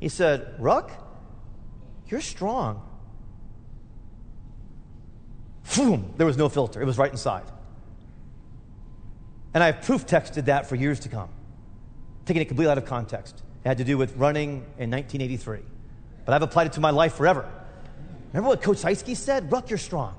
he 0.00 0.08
said, 0.08 0.58
Ruch, 0.58 0.90
you're 2.08 2.22
strong. 2.22 2.82
Boom, 5.76 6.14
there 6.16 6.26
was 6.26 6.38
no 6.38 6.48
filter. 6.48 6.80
It 6.80 6.86
was 6.86 6.96
right 6.96 7.10
inside. 7.10 7.44
And 9.52 9.62
I've 9.62 9.82
proof 9.82 10.06
texted 10.06 10.46
that 10.46 10.66
for 10.66 10.76
years 10.76 11.00
to 11.00 11.10
come, 11.10 11.28
taking 12.24 12.40
it 12.40 12.46
completely 12.46 12.70
out 12.70 12.78
of 12.78 12.86
context. 12.86 13.42
It 13.64 13.68
had 13.68 13.78
to 13.78 13.84
do 13.84 13.98
with 13.98 14.16
running 14.16 14.64
in 14.78 14.90
1983. 14.90 15.60
But 16.24 16.34
I've 16.34 16.42
applied 16.42 16.68
it 16.68 16.72
to 16.74 16.80
my 16.80 16.90
life 16.90 17.14
forever. 17.14 17.50
Remember 18.32 18.48
what 18.48 18.62
Coach 18.62 18.78
Heisky 18.78 19.16
said? 19.16 19.50
Ruch, 19.50 19.68
you're 19.68 19.78
strong. 19.78 20.14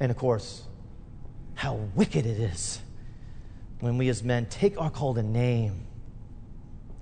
And 0.00 0.10
of 0.10 0.16
course, 0.16 0.62
how 1.54 1.74
wicked 1.94 2.24
it 2.26 2.40
is 2.40 2.80
when 3.80 3.98
we 3.98 4.08
as 4.08 4.22
men 4.22 4.46
take 4.46 4.80
our 4.80 4.90
call 4.90 5.14
to 5.14 5.22
name 5.22 5.86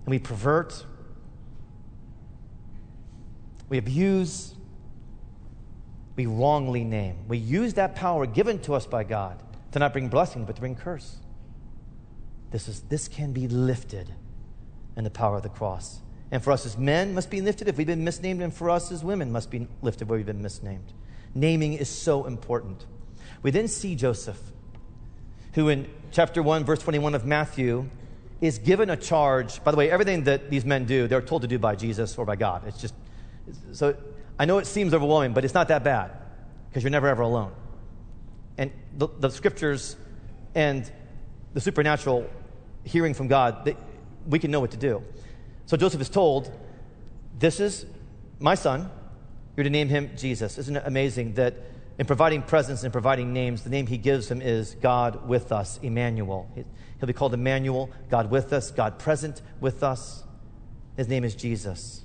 and 0.04 0.10
we 0.10 0.18
pervert, 0.18 0.84
we 3.68 3.78
abuse, 3.78 4.54
we 6.16 6.26
wrongly 6.26 6.82
name. 6.82 7.16
We 7.28 7.38
use 7.38 7.74
that 7.74 7.94
power 7.94 8.26
given 8.26 8.58
to 8.60 8.74
us 8.74 8.86
by 8.86 9.04
God 9.04 9.40
to 9.72 9.78
not 9.78 9.92
bring 9.92 10.08
blessing, 10.08 10.44
but 10.44 10.56
to 10.56 10.60
bring 10.60 10.74
curse. 10.74 11.18
This, 12.50 12.66
is, 12.66 12.80
this 12.88 13.06
can 13.06 13.32
be 13.32 13.46
lifted 13.46 14.12
in 14.96 15.04
the 15.04 15.10
power 15.10 15.36
of 15.36 15.42
the 15.42 15.48
cross. 15.48 16.00
And 16.30 16.42
for 16.42 16.52
us 16.52 16.66
as 16.66 16.76
men, 16.76 17.14
must 17.14 17.30
be 17.30 17.40
lifted 17.40 17.68
if 17.68 17.76
we've 17.76 17.86
been 17.86 18.04
misnamed, 18.04 18.42
and 18.42 18.52
for 18.52 18.70
us 18.70 18.90
as 18.90 19.04
women, 19.04 19.30
must 19.30 19.50
be 19.50 19.68
lifted 19.82 20.08
where 20.08 20.18
we've 20.18 20.26
been 20.26 20.42
misnamed. 20.42 20.92
Naming 21.34 21.74
is 21.74 21.88
so 21.88 22.26
important. 22.26 22.86
We 23.42 23.50
then 23.50 23.68
see 23.68 23.94
Joseph, 23.94 24.40
who 25.52 25.68
in 25.68 25.88
chapter 26.10 26.42
1, 26.42 26.64
verse 26.64 26.80
21 26.80 27.14
of 27.14 27.24
Matthew, 27.24 27.88
is 28.40 28.58
given 28.58 28.90
a 28.90 28.96
charge. 28.96 29.62
By 29.64 29.70
the 29.70 29.76
way, 29.76 29.90
everything 29.90 30.24
that 30.24 30.50
these 30.50 30.64
men 30.64 30.84
do, 30.84 31.08
they're 31.08 31.22
told 31.22 31.42
to 31.42 31.48
do 31.48 31.58
by 31.58 31.74
Jesus 31.74 32.16
or 32.16 32.24
by 32.24 32.36
God. 32.36 32.66
It's 32.66 32.80
just, 32.80 32.94
so 33.72 33.96
I 34.38 34.44
know 34.44 34.58
it 34.58 34.66
seems 34.66 34.94
overwhelming, 34.94 35.32
but 35.32 35.44
it's 35.44 35.54
not 35.54 35.68
that 35.68 35.84
bad 35.84 36.12
because 36.68 36.82
you're 36.82 36.90
never 36.90 37.08
ever 37.08 37.22
alone. 37.22 37.52
And 38.56 38.72
the, 38.96 39.08
the 39.18 39.30
scriptures 39.30 39.96
and 40.54 40.90
the 41.54 41.60
supernatural 41.60 42.28
hearing 42.84 43.14
from 43.14 43.28
God, 43.28 43.64
they, 43.64 43.76
we 44.26 44.38
can 44.38 44.50
know 44.50 44.60
what 44.60 44.70
to 44.72 44.76
do. 44.76 45.02
So 45.66 45.76
Joseph 45.76 46.00
is 46.00 46.08
told, 46.08 46.50
This 47.38 47.60
is 47.60 47.86
my 48.38 48.54
son. 48.54 48.90
You're 49.58 49.64
to 49.64 49.70
name 49.70 49.88
him 49.88 50.12
Jesus. 50.16 50.56
Isn't 50.56 50.76
it 50.76 50.84
amazing 50.86 51.34
that 51.34 51.52
in 51.98 52.06
providing 52.06 52.42
presence 52.42 52.84
and 52.84 52.92
providing 52.92 53.32
names, 53.32 53.64
the 53.64 53.70
name 53.70 53.88
he 53.88 53.98
gives 53.98 54.30
him 54.30 54.40
is 54.40 54.76
God 54.76 55.26
with 55.26 55.50
us, 55.50 55.80
Emmanuel. 55.82 56.48
He'll 56.54 57.08
be 57.08 57.12
called 57.12 57.34
Emmanuel, 57.34 57.90
God 58.08 58.30
with 58.30 58.52
us, 58.52 58.70
God 58.70 59.00
present 59.00 59.42
with 59.58 59.82
us. 59.82 60.22
His 60.96 61.08
name 61.08 61.24
is 61.24 61.34
Jesus. 61.34 62.04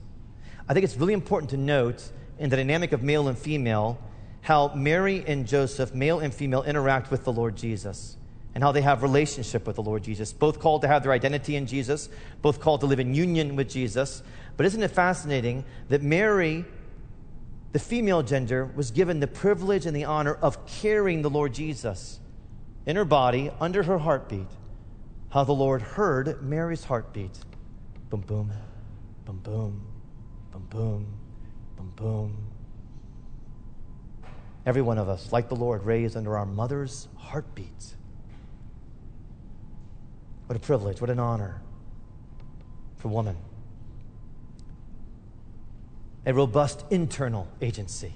I 0.67 0.73
think 0.73 0.83
it's 0.83 0.97
really 0.97 1.13
important 1.13 1.51
to 1.51 1.57
note 1.57 2.11
in 2.39 2.49
the 2.49 2.55
dynamic 2.55 2.91
of 2.91 3.03
male 3.03 3.27
and 3.27 3.37
female 3.37 3.99
how 4.41 4.73
Mary 4.73 5.23
and 5.27 5.45
Joseph, 5.45 5.93
male 5.93 6.21
and 6.21 6.33
female, 6.33 6.63
interact 6.63 7.11
with 7.11 7.23
the 7.23 7.31
Lord 7.31 7.55
Jesus. 7.55 8.17
and 8.55 8.63
how 8.63 8.71
they 8.71 8.81
have 8.81 9.01
relationship 9.01 9.65
with 9.65 9.75
the 9.75 9.81
Lord 9.81 10.03
Jesus. 10.03 10.31
Both 10.31 10.59
called 10.59 10.81
to 10.83 10.87
have 10.87 11.03
their 11.03 11.11
identity 11.11 11.55
in 11.55 11.65
Jesus, 11.65 12.09
both 12.41 12.59
called 12.59 12.81
to 12.81 12.85
live 12.85 12.99
in 12.99 13.13
union 13.13 13.55
with 13.55 13.69
Jesus. 13.69 14.21
But 14.57 14.65
isn't 14.67 14.83
it 14.83 14.91
fascinating 14.91 15.65
that 15.89 16.03
Mary, 16.03 16.65
the 17.73 17.79
female 17.79 18.21
gender, 18.21 18.65
was 18.75 18.91
given 18.91 19.19
the 19.19 19.27
privilege 19.27 19.85
and 19.85 19.95
the 19.95 20.05
honor 20.05 20.35
of 20.35 20.65
carrying 20.67 21.23
the 21.23 21.29
Lord 21.29 21.53
Jesus 21.53 22.19
in 22.85 22.95
her 22.95 23.03
body 23.03 23.51
under 23.59 23.83
her 23.83 23.97
heartbeat? 23.97 24.47
How 25.29 25.43
the 25.43 25.53
Lord 25.53 25.81
heard 25.81 26.43
Mary's 26.43 26.83
heartbeat. 26.83 27.37
Boom, 28.11 28.21
boom, 28.21 28.51
boom, 29.25 29.39
boom, 29.43 29.81
boom, 30.51 30.69
boom, 30.69 31.07
boom, 31.75 31.93
boom. 31.95 32.37
Every 34.67 34.83
one 34.83 34.99
of 34.99 35.09
us, 35.09 35.31
like 35.31 35.49
the 35.49 35.55
Lord, 35.55 35.83
raised 35.83 36.15
under 36.15 36.37
our 36.37 36.45
mother's 36.45 37.07
heartbeat. 37.17 37.95
What 40.45 40.55
a 40.55 40.59
privilege, 40.59 41.01
what 41.01 41.09
an 41.09 41.19
honor 41.19 41.59
for 42.97 43.07
woman. 43.07 43.35
A 46.25 46.33
robust 46.33 46.83
internal 46.89 47.47
agency. 47.61 48.13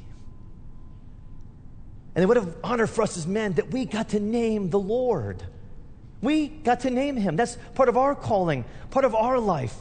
And 2.16 2.28
what 2.28 2.38
an 2.38 2.56
honor 2.64 2.88
for 2.88 3.04
us 3.04 3.16
as 3.18 3.28
men 3.28 3.54
that 3.54 3.72
we 3.72 3.86
got 3.86 4.10
to 4.10 4.20
name 4.20 4.70
the 4.70 4.80
Lord. 4.80 5.44
We 6.22 6.48
got 6.48 6.80
to 6.82 6.90
name 6.90 7.16
him. 7.16 7.36
That's 7.36 7.58
part 7.76 7.90
of 7.90 7.98
our 7.98 8.16
calling, 8.16 8.66
part 8.90 9.06
of 9.06 9.14
our 9.14 9.40
life. 9.40 9.76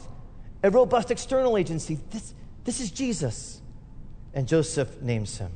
A 0.61 0.69
robust 0.69 1.09
external 1.09 1.57
agency. 1.57 1.97
This, 2.11 2.33
this 2.63 2.79
is 2.79 2.91
Jesus. 2.91 3.61
And 4.33 4.47
Joseph 4.47 5.01
names 5.01 5.37
him. 5.37 5.51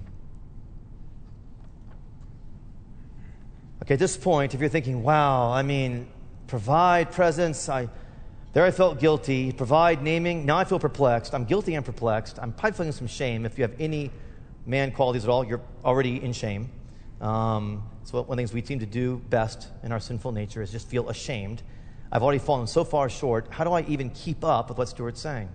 Okay, 3.84 3.96
at 3.96 4.00
this 4.00 4.18
point, 4.18 4.54
if 4.54 4.60
you're 4.60 4.70
thinking, 4.70 5.04
wow, 5.04 5.52
I 5.52 5.64
mean, 5.64 6.08
provide 6.48 7.12
presence, 7.12 7.68
I, 7.70 7.90
there 8.54 8.66
I 8.66 8.72
felt 8.72 9.00
guilty. 9.00 9.52
Provide 9.52 10.04
naming, 10.04 10.46
now 10.46 10.58
I 10.58 10.66
feel 10.66 10.80
perplexed. 10.80 11.34
I'm 11.34 11.46
guilty 11.46 11.76
and 11.76 11.86
perplexed. 11.86 12.38
I'm 12.40 12.52
probably 12.52 12.78
feeling 12.78 12.92
some 12.92 13.08
shame. 13.08 13.46
If 13.46 13.58
you 13.58 13.64
have 13.64 13.76
any 13.80 14.12
man 14.66 14.92
qualities 14.92 15.24
at 15.24 15.30
all, 15.30 15.46
you're 15.46 15.62
already 15.86 16.22
in 16.22 16.34
shame. 16.34 16.70
Um, 17.22 17.84
so 18.04 18.18
one 18.18 18.24
of 18.24 18.28
the 18.30 18.36
things 18.38 18.54
we 18.54 18.62
seem 18.62 18.80
to 18.80 18.86
do 18.86 19.22
best 19.30 19.68
in 19.84 19.92
our 19.92 20.00
sinful 20.00 20.32
nature 20.32 20.62
is 20.62 20.72
just 20.72 20.88
feel 20.88 21.10
ashamed. 21.10 21.64
I've 22.12 22.24
already 22.24 22.40
fallen 22.40 22.68
so 22.68 22.84
far 22.84 23.10
short. 23.10 23.48
How 23.52 23.64
do 23.64 23.72
I 23.72 23.84
even 23.84 24.10
keep 24.10 24.44
up 24.44 24.70
with 24.70 24.78
what 24.78 24.90
Stewart's 24.90 25.22
saying? 25.22 25.50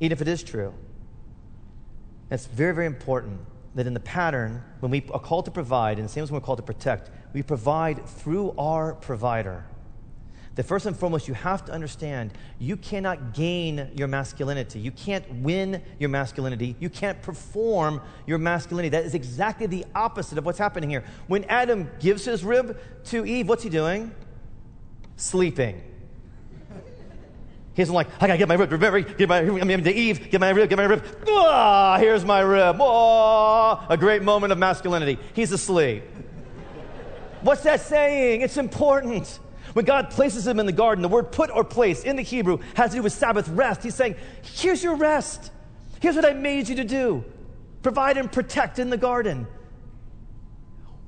Even 0.00 0.12
if 0.12 0.20
it 0.20 0.28
is 0.28 0.42
true. 0.42 0.74
It's 2.30 2.46
very, 2.46 2.74
very 2.74 2.86
important 2.86 3.40
that 3.74 3.86
in 3.86 3.94
the 3.94 4.00
pattern, 4.00 4.62
when 4.80 4.90
we 4.90 5.04
are 5.12 5.20
called 5.20 5.46
to 5.46 5.50
provide, 5.50 5.98
and 5.98 6.08
the 6.08 6.12
same 6.12 6.22
as 6.24 6.30
when 6.30 6.40
we're 6.40 6.44
called 6.44 6.58
to 6.58 6.64
protect, 6.64 7.10
we 7.32 7.42
provide 7.42 8.06
through 8.06 8.54
our 8.58 8.94
provider 8.94 9.64
that 10.54 10.62
first 10.62 10.86
and 10.86 10.96
foremost, 10.96 11.26
you 11.26 11.34
have 11.34 11.64
to 11.64 11.72
understand 11.72 12.32
you 12.58 12.76
cannot 12.76 13.34
gain 13.34 13.90
your 13.94 14.06
masculinity. 14.06 14.78
You 14.78 14.92
can't 14.92 15.28
win 15.36 15.82
your 15.98 16.10
masculinity. 16.10 16.76
You 16.78 16.88
can't 16.88 17.20
perform 17.22 18.00
your 18.26 18.38
masculinity. 18.38 18.90
That 18.90 19.04
is 19.04 19.14
exactly 19.14 19.66
the 19.66 19.84
opposite 19.94 20.38
of 20.38 20.44
what's 20.44 20.58
happening 20.58 20.90
here. 20.90 21.04
When 21.26 21.44
Adam 21.44 21.90
gives 21.98 22.24
his 22.24 22.44
rib 22.44 22.78
to 23.06 23.26
Eve, 23.26 23.48
what's 23.48 23.64
he 23.64 23.70
doing? 23.70 24.14
Sleeping. 25.16 25.82
He 27.74 27.82
isn't 27.82 27.94
like, 27.94 28.06
I 28.22 28.28
gotta 28.28 28.38
get 28.38 28.46
my 28.46 28.54
rib, 28.54 28.70
remember, 28.70 29.00
get 29.00 29.28
my, 29.28 29.38
I 29.38 29.64
mean, 29.64 29.82
to 29.82 29.92
Eve, 29.92 30.30
get 30.30 30.40
my 30.40 30.50
rib, 30.50 30.68
get 30.68 30.76
my 30.76 30.84
rib. 30.84 31.04
Ah, 31.28 31.96
here's 31.98 32.24
my 32.24 32.38
rib. 32.38 32.76
Oh, 32.78 33.84
a 33.88 33.96
great 33.96 34.22
moment 34.22 34.52
of 34.52 34.58
masculinity. 34.58 35.18
He's 35.34 35.50
asleep. 35.50 36.04
What's 37.42 37.64
that 37.64 37.80
saying? 37.80 38.42
It's 38.42 38.56
important. 38.56 39.40
When 39.74 39.84
God 39.84 40.10
places 40.10 40.46
him 40.46 40.60
in 40.60 40.66
the 40.66 40.72
garden, 40.72 41.02
the 41.02 41.08
word 41.08 41.32
put 41.32 41.50
or 41.50 41.64
place 41.64 42.04
in 42.04 42.16
the 42.16 42.22
Hebrew 42.22 42.58
has 42.74 42.92
to 42.92 42.96
do 42.96 43.02
with 43.02 43.12
Sabbath 43.12 43.48
rest. 43.48 43.82
He's 43.82 43.94
saying, 43.94 44.14
Here's 44.42 44.82
your 44.82 44.94
rest. 44.94 45.50
Here's 46.00 46.16
what 46.16 46.24
I 46.24 46.32
made 46.32 46.68
you 46.68 46.76
to 46.76 46.84
do 46.84 47.24
provide 47.82 48.16
and 48.16 48.32
protect 48.32 48.78
in 48.78 48.88
the 48.88 48.96
garden. 48.96 49.46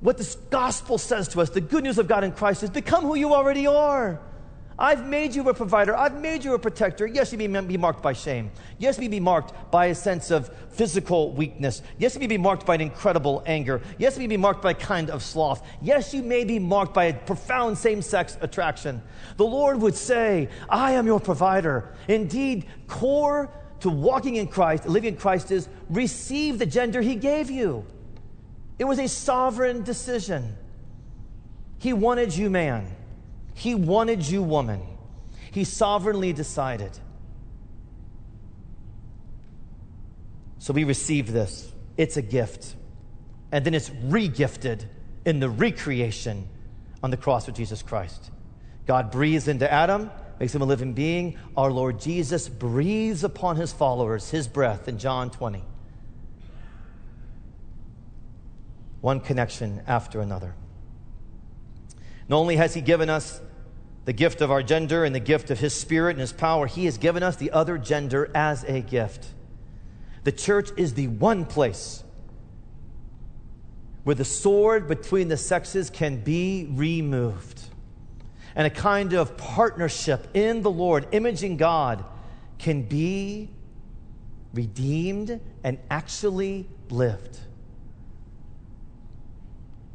What 0.00 0.18
this 0.18 0.34
gospel 0.50 0.98
says 0.98 1.28
to 1.28 1.40
us, 1.40 1.50
the 1.50 1.60
good 1.60 1.82
news 1.84 1.98
of 1.98 2.06
God 2.06 2.22
in 2.22 2.32
Christ, 2.32 2.62
is 2.62 2.70
become 2.70 3.04
who 3.04 3.14
you 3.14 3.32
already 3.32 3.66
are. 3.66 4.20
I've 4.78 5.06
made 5.06 5.34
you 5.34 5.48
a 5.48 5.54
provider. 5.54 5.96
I've 5.96 6.20
made 6.20 6.44
you 6.44 6.52
a 6.52 6.58
protector. 6.58 7.06
Yes, 7.06 7.32
you 7.32 7.38
may 7.38 7.46
be 7.62 7.78
marked 7.78 8.02
by 8.02 8.12
shame. 8.12 8.50
Yes, 8.78 8.98
you 8.98 9.02
may 9.02 9.08
be 9.08 9.20
marked 9.20 9.70
by 9.70 9.86
a 9.86 9.94
sense 9.94 10.30
of 10.30 10.50
physical 10.70 11.32
weakness. 11.32 11.80
Yes, 11.98 12.14
you 12.14 12.20
may 12.20 12.26
be 12.26 12.36
marked 12.36 12.66
by 12.66 12.74
an 12.74 12.82
incredible 12.82 13.42
anger. 13.46 13.80
Yes, 13.96 14.16
you 14.16 14.20
may 14.20 14.26
be 14.26 14.36
marked 14.36 14.60
by 14.60 14.72
a 14.72 14.74
kind 14.74 15.08
of 15.08 15.22
sloth. 15.22 15.66
Yes, 15.80 16.12
you 16.12 16.22
may 16.22 16.44
be 16.44 16.58
marked 16.58 16.92
by 16.92 17.04
a 17.04 17.14
profound 17.14 17.78
same 17.78 18.02
sex 18.02 18.36
attraction. 18.42 19.00
The 19.38 19.46
Lord 19.46 19.80
would 19.80 19.94
say, 19.94 20.50
I 20.68 20.92
am 20.92 21.06
your 21.06 21.20
provider. 21.20 21.94
Indeed, 22.06 22.66
core 22.86 23.50
to 23.80 23.88
walking 23.88 24.36
in 24.36 24.46
Christ, 24.46 24.86
living 24.86 25.14
in 25.14 25.20
Christ, 25.20 25.50
is 25.50 25.70
receive 25.88 26.58
the 26.58 26.66
gender 26.66 27.00
He 27.00 27.14
gave 27.14 27.50
you. 27.50 27.86
It 28.78 28.84
was 28.84 28.98
a 28.98 29.08
sovereign 29.08 29.84
decision. 29.84 30.54
He 31.78 31.94
wanted 31.94 32.36
you, 32.36 32.50
man. 32.50 32.94
He 33.56 33.74
wanted 33.74 34.28
you, 34.28 34.42
woman. 34.42 34.82
He 35.50 35.64
sovereignly 35.64 36.34
decided. 36.34 36.90
So 40.58 40.74
we 40.74 40.84
receive 40.84 41.32
this. 41.32 41.72
It's 41.96 42.18
a 42.18 42.22
gift. 42.22 42.76
And 43.50 43.64
then 43.64 43.72
it's 43.72 43.88
regifted 43.88 44.84
in 45.24 45.40
the 45.40 45.48
recreation 45.48 46.46
on 47.02 47.10
the 47.10 47.16
cross 47.16 47.48
of 47.48 47.54
Jesus 47.54 47.80
Christ. 47.80 48.30
God 48.84 49.10
breathes 49.10 49.48
into 49.48 49.72
Adam, 49.72 50.10
makes 50.38 50.54
him 50.54 50.60
a 50.60 50.66
living 50.66 50.92
being. 50.92 51.38
Our 51.56 51.70
Lord 51.70 51.98
Jesus 51.98 52.50
breathes 52.50 53.24
upon 53.24 53.56
his 53.56 53.72
followers 53.72 54.28
his 54.28 54.48
breath 54.48 54.86
in 54.86 54.98
John 54.98 55.30
20. 55.30 55.64
One 59.00 59.20
connection 59.20 59.80
after 59.86 60.20
another. 60.20 60.54
Not 62.28 62.36
only 62.36 62.56
has 62.56 62.74
he 62.74 62.82
given 62.82 63.08
us 63.08 63.40
the 64.06 64.12
gift 64.12 64.40
of 64.40 64.52
our 64.52 64.62
gender 64.62 65.04
and 65.04 65.14
the 65.14 65.20
gift 65.20 65.50
of 65.50 65.58
his 65.58 65.74
spirit 65.74 66.12
and 66.12 66.20
his 66.20 66.32
power, 66.32 66.66
he 66.66 66.84
has 66.84 66.96
given 66.96 67.24
us 67.24 67.36
the 67.36 67.50
other 67.50 67.76
gender 67.76 68.30
as 68.34 68.62
a 68.64 68.80
gift. 68.80 69.26
The 70.22 70.30
church 70.30 70.70
is 70.76 70.94
the 70.94 71.08
one 71.08 71.44
place 71.44 72.04
where 74.04 74.14
the 74.14 74.24
sword 74.24 74.86
between 74.86 75.26
the 75.26 75.36
sexes 75.36 75.90
can 75.90 76.20
be 76.20 76.68
removed. 76.70 77.60
And 78.54 78.64
a 78.64 78.70
kind 78.70 79.12
of 79.12 79.36
partnership 79.36 80.28
in 80.34 80.62
the 80.62 80.70
Lord, 80.70 81.08
imaging 81.10 81.56
God, 81.56 82.04
can 82.58 82.82
be 82.82 83.50
redeemed 84.54 85.40
and 85.64 85.78
actually 85.90 86.68
lived. 86.90 87.40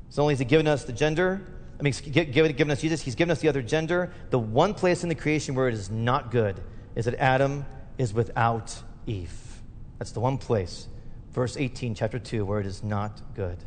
So, 0.10 0.24
only 0.24 0.34
has 0.34 0.39
He 0.39 0.45
given 0.45 0.67
us 0.67 0.84
the 0.84 0.91
gender, 0.91 1.41
I 1.82 1.84
mean, 1.84 1.94
given 2.32 2.70
us 2.70 2.80
Jesus, 2.80 3.02
He's 3.02 3.15
given 3.15 3.32
us 3.32 3.39
the 3.39 3.50
other 3.50 3.63
gender. 3.63 4.13
The 4.30 4.38
one 4.38 4.76
place 4.76 5.02
in 5.02 5.10
the 5.10 5.15
creation 5.15 5.56
where 5.56 5.67
it 5.67 5.74
is 5.74 5.89
not 5.89 6.30
good 6.30 6.62
is 6.96 7.06
that 7.06 7.15
Adam 7.15 7.65
is 7.98 8.13
without 8.13 8.78
Eve. 9.08 9.34
That's 9.98 10.12
the 10.12 10.20
one 10.20 10.38
place, 10.38 10.88
verse 11.32 11.58
18, 11.58 11.96
chapter 11.96 12.20
2, 12.20 12.46
where 12.46 12.60
it 12.60 12.67
is 12.67 12.84
not 12.84 13.20
good. 13.34 13.58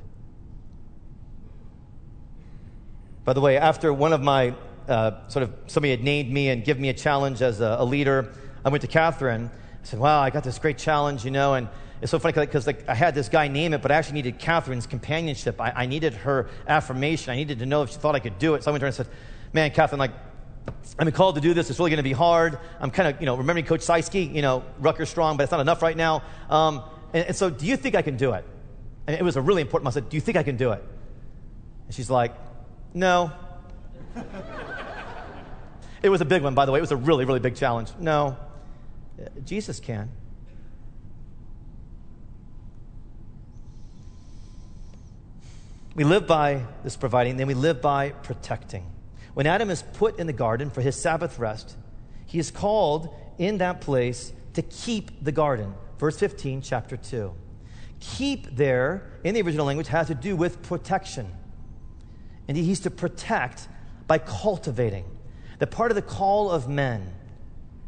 By 3.24 3.32
the 3.32 3.40
way, 3.40 3.56
after 3.56 3.92
one 3.92 4.12
of 4.12 4.22
my 4.22 4.54
uh, 4.86 5.26
sort 5.26 5.42
of 5.42 5.52
somebody 5.66 5.90
had 5.90 6.04
named 6.04 6.30
me 6.30 6.50
and 6.50 6.64
given 6.64 6.82
me 6.82 6.90
a 6.90 6.94
challenge 6.94 7.42
as 7.42 7.60
a, 7.60 7.76
a 7.80 7.84
leader, 7.84 8.32
I 8.64 8.68
went 8.68 8.82
to 8.82 8.88
Catherine. 8.88 9.50
I 9.50 9.84
said, 9.84 9.98
Wow, 9.98 10.20
I 10.20 10.30
got 10.30 10.44
this 10.44 10.60
great 10.60 10.78
challenge, 10.78 11.24
you 11.24 11.32
know, 11.32 11.54
and 11.54 11.68
it's 12.04 12.10
so 12.10 12.18
funny 12.18 12.34
because 12.34 12.66
like, 12.66 12.86
I 12.86 12.94
had 12.94 13.14
this 13.14 13.30
guy 13.30 13.48
name 13.48 13.72
it, 13.72 13.80
but 13.80 13.90
I 13.90 13.94
actually 13.94 14.16
needed 14.16 14.38
Catherine's 14.38 14.86
companionship. 14.86 15.58
I, 15.58 15.70
I, 15.70 15.86
needed 15.86 16.12
her 16.12 16.50
affirmation. 16.68 17.32
I 17.32 17.36
needed 17.36 17.60
to 17.60 17.66
know 17.66 17.82
if 17.82 17.92
she 17.92 17.96
thought 17.96 18.14
I 18.14 18.18
could 18.18 18.38
do 18.38 18.56
it. 18.56 18.62
So 18.62 18.70
I 18.70 18.72
went 18.72 18.80
to 18.80 18.84
her 18.84 18.88
and 18.88 18.94
said, 18.94 19.08
Man, 19.54 19.70
Catherine, 19.70 19.98
like, 19.98 20.10
I'm 20.98 21.10
called 21.12 21.36
to 21.36 21.40
do 21.40 21.54
this. 21.54 21.70
It's 21.70 21.78
really 21.78 21.90
going 21.90 21.96
to 21.96 22.02
be 22.02 22.12
hard. 22.12 22.58
I'm 22.78 22.90
kind 22.90 23.08
of, 23.08 23.22
you 23.22 23.26
know, 23.26 23.36
remembering 23.36 23.64
Coach 23.64 23.80
Seisky, 23.80 24.34
you 24.34 24.42
know, 24.42 24.64
Rutgers 24.80 25.08
strong, 25.08 25.38
but 25.38 25.44
it's 25.44 25.50
not 25.50 25.60
enough 25.60 25.80
right 25.80 25.96
now. 25.96 26.22
Um, 26.50 26.82
and, 27.14 27.28
and, 27.28 27.34
so, 27.34 27.48
do 27.48 27.64
you 27.64 27.78
think 27.78 27.94
I 27.94 28.02
can 28.02 28.18
do 28.18 28.32
it? 28.32 28.44
And 29.06 29.18
it 29.18 29.22
was 29.22 29.36
a 29.36 29.40
really 29.40 29.62
important. 29.62 29.88
I 29.88 29.92
said, 29.92 30.10
Do 30.10 30.18
you 30.18 30.20
think 30.20 30.36
I 30.36 30.42
can 30.42 30.58
do 30.58 30.72
it? 30.72 30.84
And 31.86 31.94
she's 31.94 32.10
like, 32.10 32.34
No. 32.92 33.32
it 36.02 36.10
was 36.10 36.20
a 36.20 36.26
big 36.26 36.42
one, 36.42 36.54
by 36.54 36.66
the 36.66 36.72
way. 36.72 36.80
It 36.80 36.82
was 36.82 36.92
a 36.92 36.96
really, 36.96 37.24
really 37.24 37.40
big 37.40 37.56
challenge. 37.56 37.92
No. 37.98 38.36
Jesus 39.46 39.80
can. 39.80 40.10
We 45.94 46.02
live 46.02 46.26
by 46.26 46.64
this 46.82 46.96
providing, 46.96 47.36
then 47.36 47.46
we 47.46 47.54
live 47.54 47.80
by 47.80 48.10
protecting. 48.10 48.84
When 49.34 49.46
Adam 49.46 49.70
is 49.70 49.82
put 49.82 50.18
in 50.18 50.26
the 50.26 50.32
garden 50.32 50.70
for 50.70 50.80
his 50.80 50.96
Sabbath 50.96 51.38
rest, 51.38 51.76
he 52.26 52.40
is 52.40 52.50
called 52.50 53.14
in 53.38 53.58
that 53.58 53.80
place 53.80 54.32
to 54.54 54.62
keep 54.62 55.22
the 55.22 55.30
garden. 55.30 55.74
Verse 55.98 56.18
15, 56.18 56.62
chapter 56.62 56.96
2. 56.96 57.32
Keep 58.00 58.56
there, 58.56 59.20
in 59.22 59.34
the 59.34 59.42
original 59.42 59.66
language, 59.66 59.86
has 59.88 60.08
to 60.08 60.14
do 60.14 60.34
with 60.34 60.62
protection. 60.62 61.32
And 62.48 62.56
he's 62.56 62.80
to 62.80 62.90
protect 62.90 63.68
by 64.08 64.18
cultivating. 64.18 65.04
The 65.60 65.66
part 65.68 65.92
of 65.92 65.94
the 65.94 66.02
call 66.02 66.50
of 66.50 66.68
men 66.68 67.12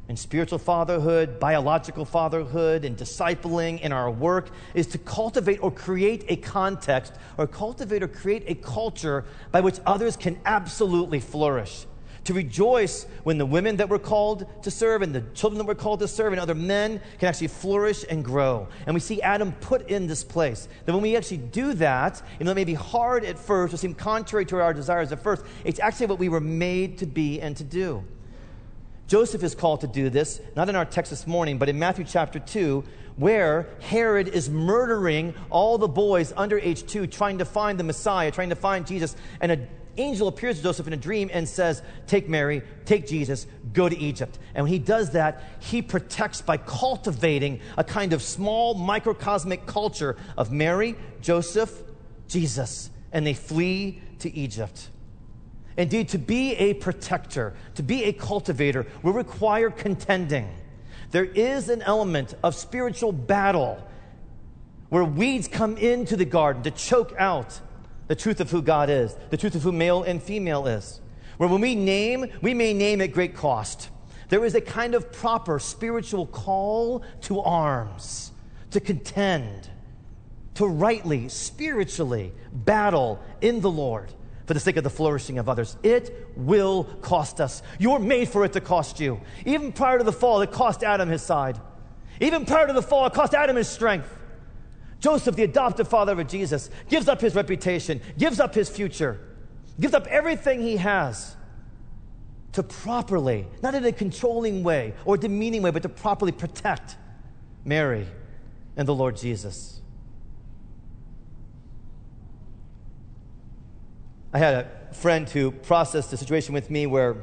in 0.08 0.16
spiritual 0.16 0.58
fatherhood, 0.58 1.40
biological 1.40 2.04
fatherhood, 2.04 2.84
and 2.84 2.96
discipling 2.96 3.80
in 3.80 3.92
our 3.92 4.10
work 4.10 4.50
is 4.74 4.86
to 4.88 4.98
cultivate 4.98 5.62
or 5.62 5.70
create 5.70 6.24
a 6.28 6.36
context 6.36 7.14
or 7.36 7.46
cultivate 7.46 8.02
or 8.02 8.08
create 8.08 8.44
a 8.46 8.54
culture 8.54 9.24
by 9.50 9.60
which 9.60 9.78
others 9.84 10.16
can 10.16 10.38
absolutely 10.44 11.20
flourish 11.20 11.86
to 12.26 12.34
rejoice 12.34 13.06
when 13.22 13.38
the 13.38 13.46
women 13.46 13.76
that 13.76 13.88
were 13.88 14.00
called 14.00 14.46
to 14.62 14.70
serve 14.70 15.02
and 15.02 15.14
the 15.14 15.20
children 15.34 15.58
that 15.58 15.64
were 15.64 15.76
called 15.76 16.00
to 16.00 16.08
serve 16.08 16.32
and 16.32 16.40
other 16.40 16.56
men 16.56 17.00
can 17.18 17.28
actually 17.28 17.46
flourish 17.46 18.04
and 18.08 18.24
grow. 18.24 18.66
And 18.84 18.94
we 18.94 19.00
see 19.00 19.22
Adam 19.22 19.52
put 19.52 19.88
in 19.88 20.08
this 20.08 20.24
place. 20.24 20.68
That 20.84 20.92
when 20.92 21.02
we 21.02 21.16
actually 21.16 21.36
do 21.38 21.72
that, 21.74 22.20
even 22.34 22.46
though 22.46 22.52
it 22.52 22.56
may 22.56 22.64
be 22.64 22.74
hard 22.74 23.24
at 23.24 23.38
first 23.38 23.72
or 23.72 23.76
seem 23.76 23.94
contrary 23.94 24.44
to 24.46 24.60
our 24.60 24.74
desires 24.74 25.12
at 25.12 25.22
first, 25.22 25.44
it's 25.64 25.78
actually 25.78 26.06
what 26.06 26.18
we 26.18 26.28
were 26.28 26.40
made 26.40 26.98
to 26.98 27.06
be 27.06 27.40
and 27.40 27.56
to 27.56 27.64
do. 27.64 28.02
Joseph 29.06 29.44
is 29.44 29.54
called 29.54 29.82
to 29.82 29.86
do 29.86 30.10
this, 30.10 30.40
not 30.56 30.68
in 30.68 30.74
our 30.74 30.84
text 30.84 31.10
this 31.10 31.26
morning, 31.26 31.58
but 31.58 31.68
in 31.68 31.78
Matthew 31.78 32.04
chapter 32.04 32.40
2, 32.40 32.84
where 33.16 33.68
Herod 33.80 34.28
is 34.28 34.50
murdering 34.50 35.34
all 35.48 35.78
the 35.78 35.88
boys 35.88 36.32
under 36.36 36.58
age 36.58 36.86
2, 36.86 37.06
trying 37.06 37.38
to 37.38 37.44
find 37.44 37.78
the 37.78 37.84
Messiah, 37.84 38.30
trying 38.30 38.50
to 38.50 38.56
find 38.56 38.86
Jesus. 38.86 39.14
And 39.40 39.52
an 39.52 39.68
angel 39.96 40.26
appears 40.26 40.56
to 40.56 40.62
Joseph 40.62 40.88
in 40.88 40.92
a 40.92 40.98
dream 40.98 41.30
and 41.32 41.48
says, 41.48 41.82
Take 42.08 42.28
Mary, 42.28 42.62
take 42.84 43.06
Jesus, 43.06 43.46
go 43.72 43.88
to 43.88 43.96
Egypt. 43.96 44.38
And 44.54 44.64
when 44.64 44.72
he 44.72 44.78
does 44.80 45.12
that, 45.12 45.42
he 45.60 45.82
protects 45.82 46.42
by 46.42 46.56
cultivating 46.56 47.60
a 47.76 47.84
kind 47.84 48.12
of 48.12 48.22
small 48.22 48.74
microcosmic 48.74 49.66
culture 49.66 50.16
of 50.36 50.50
Mary, 50.50 50.96
Joseph, 51.22 51.82
Jesus. 52.28 52.90
And 53.12 53.26
they 53.26 53.34
flee 53.34 54.02
to 54.18 54.34
Egypt. 54.34 54.88
Indeed, 55.76 56.08
to 56.10 56.18
be 56.18 56.54
a 56.54 56.74
protector, 56.74 57.54
to 57.74 57.82
be 57.82 58.04
a 58.04 58.12
cultivator, 58.12 58.86
will 59.02 59.12
require 59.12 59.70
contending. 59.70 60.48
There 61.10 61.24
is 61.24 61.68
an 61.68 61.82
element 61.82 62.34
of 62.42 62.54
spiritual 62.54 63.12
battle 63.12 63.86
where 64.88 65.04
weeds 65.04 65.48
come 65.48 65.76
into 65.76 66.16
the 66.16 66.24
garden 66.24 66.62
to 66.62 66.70
choke 66.70 67.14
out 67.18 67.60
the 68.08 68.14
truth 68.14 68.40
of 68.40 68.50
who 68.50 68.62
God 68.62 68.88
is, 68.88 69.16
the 69.30 69.36
truth 69.36 69.54
of 69.54 69.62
who 69.62 69.72
male 69.72 70.02
and 70.02 70.22
female 70.22 70.66
is. 70.66 71.00
Where 71.36 71.48
when 71.48 71.60
we 71.60 71.74
name, 71.74 72.26
we 72.40 72.54
may 72.54 72.72
name 72.72 73.00
at 73.00 73.12
great 73.12 73.34
cost. 73.34 73.90
There 74.28 74.44
is 74.44 74.54
a 74.54 74.60
kind 74.60 74.94
of 74.94 75.12
proper 75.12 75.58
spiritual 75.58 76.26
call 76.26 77.04
to 77.22 77.40
arms, 77.40 78.32
to 78.70 78.80
contend, 78.80 79.68
to 80.54 80.66
rightly, 80.66 81.28
spiritually 81.28 82.32
battle 82.52 83.20
in 83.40 83.60
the 83.60 83.70
Lord 83.70 84.12
for 84.46 84.54
the 84.54 84.60
sake 84.60 84.76
of 84.76 84.84
the 84.84 84.90
flourishing 84.90 85.38
of 85.38 85.48
others. 85.48 85.76
It 85.82 86.28
will 86.36 86.84
cost 86.84 87.40
us. 87.40 87.62
You're 87.78 87.98
made 87.98 88.28
for 88.28 88.44
it 88.44 88.52
to 88.52 88.60
cost 88.60 89.00
you. 89.00 89.20
Even 89.44 89.72
prior 89.72 89.98
to 89.98 90.04
the 90.04 90.12
fall, 90.12 90.40
it 90.40 90.52
cost 90.52 90.84
Adam 90.84 91.08
his 91.08 91.22
side. 91.22 91.60
Even 92.20 92.46
prior 92.46 92.66
to 92.66 92.72
the 92.72 92.82
fall, 92.82 93.06
it 93.06 93.12
cost 93.12 93.34
Adam 93.34 93.56
his 93.56 93.68
strength. 93.68 94.16
Joseph, 95.00 95.36
the 95.36 95.42
adoptive 95.42 95.88
father 95.88 96.18
of 96.18 96.26
Jesus, 96.28 96.70
gives 96.88 97.08
up 97.08 97.20
his 97.20 97.34
reputation, 97.34 98.00
gives 98.16 98.40
up 98.40 98.54
his 98.54 98.68
future, 98.68 99.20
gives 99.78 99.94
up 99.94 100.06
everything 100.06 100.60
he 100.60 100.76
has 100.76 101.36
to 102.52 102.62
properly, 102.62 103.46
not 103.62 103.74
in 103.74 103.84
a 103.84 103.92
controlling 103.92 104.62
way 104.62 104.94
or 105.04 105.18
demeaning 105.18 105.60
way, 105.60 105.70
but 105.70 105.82
to 105.82 105.88
properly 105.88 106.32
protect 106.32 106.96
Mary 107.64 108.06
and 108.76 108.88
the 108.88 108.94
Lord 108.94 109.16
Jesus. 109.16 109.82
I 114.36 114.38
had 114.38 114.54
a 114.54 114.94
friend 114.94 115.26
who 115.26 115.50
processed 115.50 116.12
a 116.12 116.18
situation 116.18 116.52
with 116.52 116.70
me 116.70 116.86
where 116.86 117.16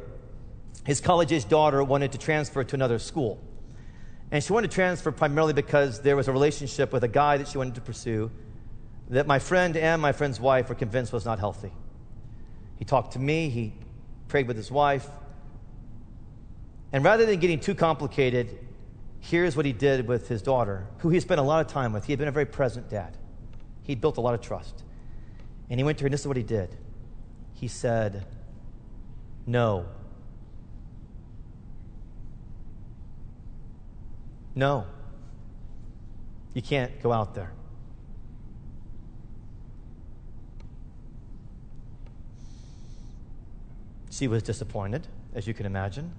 his 0.84 1.00
college 1.00 1.32
age 1.32 1.48
daughter 1.48 1.84
wanted 1.84 2.14
to 2.14 2.18
transfer 2.18 2.64
to 2.64 2.76
another 2.76 2.98
school. 2.98 3.40
And 4.32 4.44
she 4.44 4.52
wanted 4.52 4.72
to 4.72 4.74
transfer 4.74 5.12
primarily 5.12 5.54
because 5.54 6.02
there 6.02 6.16
was 6.16 6.28
a 6.28 6.32
relationship 6.32 6.92
with 6.92 7.04
a 7.04 7.08
guy 7.08 7.38
that 7.38 7.48
she 7.48 7.60
wanted 7.60 7.76
to 7.76 7.82
pursue 7.82 8.32
that 9.10 9.28
my 9.28 9.38
friend 9.38 9.78
and 9.78 10.02
my 10.02 10.12
friend's 10.12 10.40
wife 10.40 10.70
were 10.70 10.74
convinced 10.74 11.14
was 11.14 11.24
not 11.24 11.38
healthy. 11.38 11.72
He 12.80 12.84
talked 12.84 13.14
to 13.14 13.20
me, 13.20 13.50
he 13.50 13.74
prayed 14.28 14.48
with 14.48 14.58
his 14.58 14.72
wife. 14.72 15.08
And 16.92 17.04
rather 17.04 17.28
than 17.28 17.40
getting 17.40 17.60
too 17.60 17.76
complicated, 17.76 18.58
here's 19.20 19.56
what 19.56 19.68
he 19.68 19.72
did 19.72 20.08
with 20.08 20.30
his 20.30 20.42
daughter, 20.42 20.88
who 20.98 21.10
he 21.10 21.20
spent 21.20 21.40
a 21.40 21.44
lot 21.44 21.64
of 21.64 21.72
time 21.72 21.94
with. 21.94 22.06
He 22.06 22.12
had 22.12 22.18
been 22.18 22.28
a 22.28 22.32
very 22.32 22.48
present 22.48 22.90
dad, 22.90 23.16
he'd 23.84 24.02
built 24.02 24.18
a 24.18 24.22
lot 24.22 24.34
of 24.34 24.42
trust. 24.42 24.82
And 25.70 25.80
he 25.80 25.84
went 25.84 26.00
to 26.00 26.06
her, 26.06 26.08
and 26.08 26.14
this 26.16 26.22
is 26.22 26.28
what 26.28 26.38
he 26.38 26.42
did. 26.42 26.76
He 27.64 27.70
said, 27.70 28.26
No, 29.46 29.86
No. 34.54 34.86
You 36.54 36.62
can't 36.62 37.02
go 37.02 37.14
out 37.14 37.36
there. 37.36 37.54
She 44.10 44.28
was 44.28 44.44
disappointed, 44.44 45.08
as 45.34 45.48
you 45.48 45.54
can 45.54 45.66
imagine. 45.66 46.12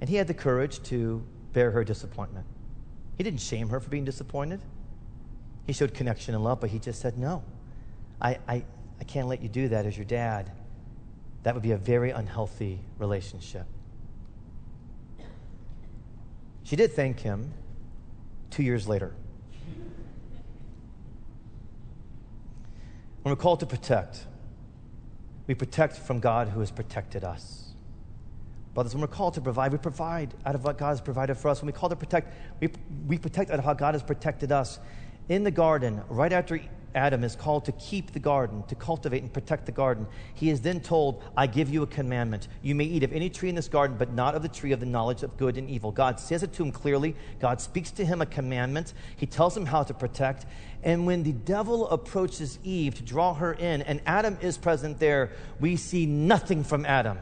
And 0.00 0.08
he 0.08 0.16
had 0.16 0.26
the 0.26 0.32
courage 0.32 0.82
to 0.84 1.22
bear 1.52 1.70
her 1.72 1.84
disappointment. 1.84 2.46
He 3.18 3.22
didn't 3.22 3.40
shame 3.40 3.68
her 3.68 3.78
for 3.78 3.90
being 3.90 4.06
disappointed. 4.06 4.62
He 5.66 5.74
showed 5.74 5.92
connection 5.92 6.34
and 6.34 6.42
love, 6.42 6.62
but 6.62 6.70
he 6.70 6.78
just 6.78 7.02
said, 7.02 7.18
No, 7.18 7.44
I, 8.22 8.38
I, 8.48 8.64
I 9.00 9.04
can't 9.04 9.28
let 9.28 9.42
you 9.42 9.48
do 9.48 9.68
that 9.68 9.86
as 9.86 9.96
your 9.96 10.06
dad. 10.06 10.50
That 11.42 11.54
would 11.54 11.62
be 11.62 11.72
a 11.72 11.76
very 11.76 12.10
unhealthy 12.10 12.80
relationship. 12.98 13.66
She 16.64 16.74
did 16.74 16.92
thank 16.92 17.20
him 17.20 17.52
two 18.50 18.64
years 18.64 18.88
later. 18.88 19.14
When 23.22 23.32
we're 23.32 23.36
called 23.36 23.60
to 23.60 23.66
protect, 23.66 24.24
we 25.46 25.54
protect 25.54 25.96
from 25.96 26.20
God 26.20 26.48
who 26.48 26.60
has 26.60 26.70
protected 26.70 27.22
us. 27.22 27.66
Brothers, 28.74 28.94
when 28.94 29.00
we're 29.00 29.06
called 29.06 29.34
to 29.34 29.40
provide, 29.40 29.72
we 29.72 29.78
provide 29.78 30.34
out 30.44 30.54
of 30.54 30.64
what 30.64 30.76
God 30.76 30.90
has 30.90 31.00
provided 31.00 31.36
for 31.36 31.48
us. 31.48 31.62
When 31.62 31.66
we 31.66 31.72
call 31.72 31.88
to 31.88 31.96
protect, 31.96 32.34
we, 32.60 32.68
we 33.06 33.16
protect 33.16 33.50
out 33.50 33.58
of 33.58 33.64
how 33.64 33.74
God 33.74 33.94
has 33.94 34.02
protected 34.02 34.52
us. 34.52 34.78
In 35.28 35.44
the 35.44 35.50
garden, 35.50 36.02
right 36.08 36.32
after 36.32 36.60
Adam 36.96 37.22
is 37.22 37.36
called 37.36 37.66
to 37.66 37.72
keep 37.72 38.12
the 38.12 38.18
garden, 38.18 38.64
to 38.68 38.74
cultivate 38.74 39.22
and 39.22 39.32
protect 39.32 39.66
the 39.66 39.72
garden. 39.72 40.06
He 40.34 40.50
is 40.50 40.62
then 40.62 40.80
told, 40.80 41.22
I 41.36 41.46
give 41.46 41.68
you 41.68 41.82
a 41.82 41.86
commandment. 41.86 42.48
You 42.62 42.74
may 42.74 42.84
eat 42.84 43.02
of 43.02 43.12
any 43.12 43.28
tree 43.28 43.50
in 43.50 43.54
this 43.54 43.68
garden, 43.68 43.96
but 43.98 44.12
not 44.12 44.34
of 44.34 44.42
the 44.42 44.48
tree 44.48 44.72
of 44.72 44.80
the 44.80 44.86
knowledge 44.86 45.22
of 45.22 45.36
good 45.36 45.58
and 45.58 45.68
evil. 45.68 45.92
God 45.92 46.18
says 46.18 46.42
it 46.42 46.54
to 46.54 46.64
him 46.64 46.72
clearly. 46.72 47.14
God 47.38 47.60
speaks 47.60 47.90
to 47.92 48.04
him 48.04 48.22
a 48.22 48.26
commandment. 48.26 48.94
He 49.16 49.26
tells 49.26 49.56
him 49.56 49.66
how 49.66 49.82
to 49.82 49.94
protect. 49.94 50.46
And 50.82 51.06
when 51.06 51.22
the 51.22 51.32
devil 51.32 51.88
approaches 51.90 52.58
Eve 52.64 52.94
to 52.94 53.02
draw 53.02 53.34
her 53.34 53.52
in, 53.52 53.82
and 53.82 54.00
Adam 54.06 54.38
is 54.40 54.56
present 54.56 54.98
there, 54.98 55.32
we 55.60 55.76
see 55.76 56.06
nothing 56.06 56.64
from 56.64 56.86
Adam 56.86 57.18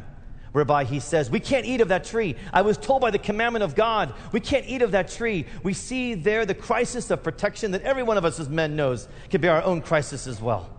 whereby 0.55 0.85
he 0.85 1.01
says, 1.01 1.31
We 1.31 1.41
can't 1.41 1.67
eat 1.67 1.81
of 1.81 1.89
that 1.89 2.05
tree. 2.05 2.37
I 2.53 2.63
was 2.63 2.79
told 2.79 3.03
by 3.03 3.11
the 3.11 3.19
commandment 3.19 3.65
of 3.65 3.75
God, 3.75 4.15
we 4.31 4.39
can't 4.39 4.65
eat 4.69 4.83
of 4.83 4.93
that 4.93 5.09
tree. 5.09 5.47
We 5.65 5.75
see 5.75 6.15
there 6.15 6.47
the 6.47 6.55
crisis 6.55 7.11
of 7.11 7.25
protection 7.25 7.73
that 7.73 7.83
every 7.83 8.05
one 8.05 8.17
of 8.17 8.25
us 8.25 8.39
as 8.39 8.49
men 8.49 8.77
knows 8.77 9.09
can 9.31 9.41
be 9.41 9.49
our 9.49 9.63
own 9.65 9.83
crisis 9.83 10.29
as 10.29 10.41
well. 10.41 10.71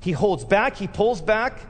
He 0.00 0.12
holds 0.12 0.44
back, 0.44 0.76
he 0.76 0.86
pulls 0.86 1.20
back, 1.20 1.60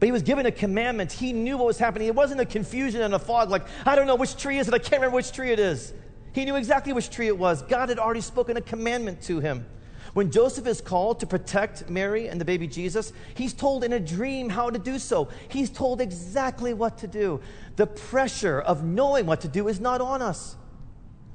but 0.00 0.06
he 0.06 0.12
was 0.12 0.22
given 0.22 0.46
a 0.46 0.50
commandment. 0.50 1.12
He 1.12 1.34
knew 1.34 1.58
what 1.58 1.66
was 1.66 1.78
happening. 1.78 2.08
It 2.08 2.14
wasn't 2.14 2.40
a 2.40 2.46
confusion 2.46 3.02
and 3.02 3.12
a 3.12 3.18
fog 3.18 3.50
like, 3.50 3.66
I 3.84 3.94
don't 3.94 4.06
know 4.06 4.16
which 4.16 4.38
tree 4.38 4.58
is 4.58 4.68
it, 4.68 4.74
I 4.74 4.78
can't 4.78 5.02
remember 5.02 5.16
which 5.16 5.32
tree 5.32 5.50
it 5.50 5.60
is. 5.60 5.92
He 6.32 6.46
knew 6.46 6.56
exactly 6.56 6.94
which 6.94 7.10
tree 7.10 7.26
it 7.26 7.36
was. 7.36 7.60
God 7.60 7.90
had 7.90 7.98
already 7.98 8.22
spoken 8.22 8.56
a 8.56 8.62
commandment 8.62 9.20
to 9.22 9.40
him. 9.40 9.66
When 10.18 10.32
Joseph 10.32 10.66
is 10.66 10.80
called 10.80 11.20
to 11.20 11.28
protect 11.28 11.88
Mary 11.88 12.26
and 12.26 12.40
the 12.40 12.44
baby 12.44 12.66
Jesus, 12.66 13.12
he's 13.36 13.52
told 13.52 13.84
in 13.84 13.92
a 13.92 14.00
dream 14.00 14.48
how 14.48 14.68
to 14.68 14.76
do 14.76 14.98
so. 14.98 15.28
He's 15.46 15.70
told 15.70 16.00
exactly 16.00 16.74
what 16.74 16.98
to 16.98 17.06
do. 17.06 17.40
The 17.76 17.86
pressure 17.86 18.60
of 18.60 18.82
knowing 18.82 19.26
what 19.26 19.42
to 19.42 19.48
do 19.48 19.68
is 19.68 19.78
not 19.78 20.00
on 20.00 20.20
us, 20.20 20.56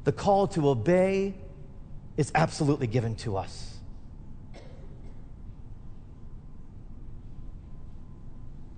the 0.04 0.12
call 0.12 0.48
to 0.48 0.68
obey 0.68 1.34
is 2.18 2.30
absolutely 2.36 2.88
given 2.88 3.16
to 3.24 3.38
us. 3.38 3.78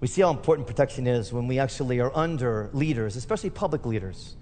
We 0.02 0.08
see 0.08 0.22
how 0.22 0.30
important 0.30 0.68
protection 0.68 1.08
is 1.08 1.34
when 1.34 1.48
we 1.48 1.58
actually 1.58 2.00
are 2.00 2.16
under 2.16 2.70
leaders, 2.74 3.16
especially 3.16 3.50
public 3.50 3.88
leaders, 3.88 4.36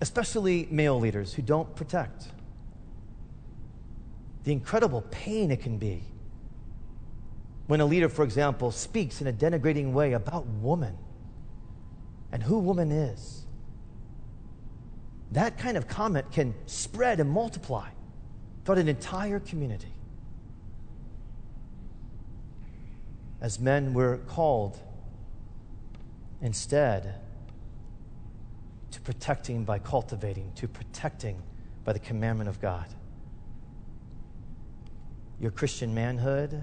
especially 0.00 0.66
male 0.68 0.98
leaders 0.98 1.32
who 1.32 1.42
don't 1.42 1.76
protect 1.76 2.33
the 4.44 4.52
incredible 4.52 5.02
pain 5.10 5.50
it 5.50 5.60
can 5.60 5.78
be 5.78 6.02
when 7.66 7.80
a 7.80 7.84
leader, 7.86 8.08
for 8.08 8.24
example, 8.24 8.70
speaks 8.70 9.20
in 9.20 9.26
a 9.26 9.32
denigrating 9.32 9.92
way 9.92 10.12
about 10.12 10.46
woman 10.46 10.96
and 12.30 12.42
who 12.42 12.58
woman 12.58 12.92
is. 12.92 13.46
That 15.32 15.58
kind 15.58 15.76
of 15.76 15.88
comment 15.88 16.30
can 16.30 16.54
spread 16.66 17.20
and 17.20 17.30
multiply 17.30 17.88
throughout 18.64 18.78
an 18.78 18.88
entire 18.88 19.40
community. 19.40 19.94
as 23.44 23.60
men 23.60 23.92
were 23.92 24.16
called 24.26 24.78
instead 26.40 27.20
to 28.90 28.98
protecting 29.02 29.64
by 29.64 29.78
cultivating, 29.78 30.50
to 30.54 30.66
protecting 30.66 31.42
by 31.84 31.92
the 31.92 31.98
commandment 31.98 32.48
of 32.48 32.58
God. 32.58 32.86
Your 35.40 35.50
Christian 35.50 35.94
manhood 35.94 36.62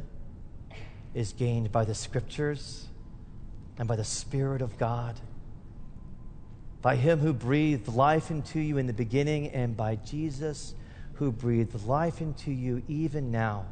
is 1.14 1.34
gained 1.34 1.72
by 1.72 1.84
the 1.86 1.96
scriptures 1.96 2.88
and 3.78 3.88
by 3.88 3.96
the 3.96 4.04
Spirit 4.04 4.62
of 4.62 4.78
God, 4.78 5.20
by 6.82 6.96
Him 6.96 7.20
who 7.20 7.34
breathed 7.34 7.88
life 7.88 8.32
into 8.32 8.60
you 8.60 8.78
in 8.78 8.88
the 8.88 8.94
beginning, 8.94 9.50
and 9.50 9.76
by 9.76 9.96
Jesus 9.96 10.74
who 11.14 11.32
breathed 11.32 11.86
life 11.86 12.22
into 12.22 12.52
you 12.52 12.82
even 12.88 13.32
now, 13.32 13.66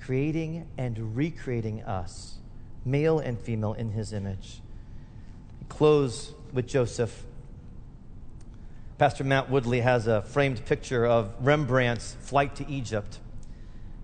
creating 0.00 0.68
and 0.76 1.16
recreating 1.16 1.82
us, 1.82 2.36
male 2.84 3.18
and 3.18 3.40
female, 3.40 3.72
in 3.72 3.90
His 3.90 4.12
image. 4.12 4.60
Close 5.68 6.34
with 6.52 6.66
Joseph. 6.66 7.24
Pastor 8.98 9.24
Matt 9.24 9.50
Woodley 9.50 9.80
has 9.80 10.06
a 10.06 10.22
framed 10.22 10.64
picture 10.66 11.06
of 11.06 11.32
Rembrandt's 11.40 12.16
flight 12.20 12.54
to 12.56 12.68
Egypt. 12.68 13.18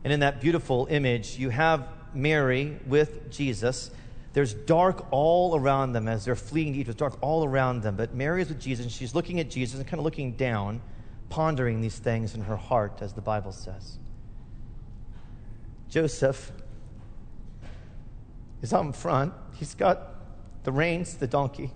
And 0.04 0.12
in 0.12 0.20
that 0.20 0.40
beautiful 0.40 0.86
image, 0.90 1.38
you 1.38 1.48
have 1.48 1.88
Mary 2.12 2.78
with 2.86 3.30
Jesus. 3.30 3.90
There's 4.34 4.52
dark 4.52 5.06
all 5.10 5.56
around 5.56 5.92
them 5.92 6.08
as 6.08 6.24
they're 6.24 6.36
fleeing 6.36 6.74
to 6.74 6.78
Egypt. 6.80 6.98
There's 6.98 7.10
dark 7.10 7.22
all 7.22 7.44
around 7.44 7.82
them. 7.82 7.96
But 7.96 8.14
Mary 8.14 8.42
is 8.42 8.48
with 8.48 8.60
Jesus, 8.60 8.84
and 8.84 8.92
she's 8.92 9.14
looking 9.14 9.40
at 9.40 9.48
Jesus 9.48 9.78
and 9.78 9.88
kind 9.88 9.98
of 9.98 10.04
looking 10.04 10.32
down, 10.32 10.82
pondering 11.30 11.80
these 11.80 11.98
things 11.98 12.34
in 12.34 12.42
her 12.42 12.56
heart, 12.56 12.98
as 13.00 13.14
the 13.14 13.22
Bible 13.22 13.52
says. 13.52 13.98
Joseph 15.88 16.52
is 18.60 18.72
out 18.72 18.94
front. 18.96 19.32
He's 19.54 19.74
got 19.74 20.14
the 20.64 20.72
reins, 20.72 21.14
the 21.14 21.26
donkey. 21.26 21.70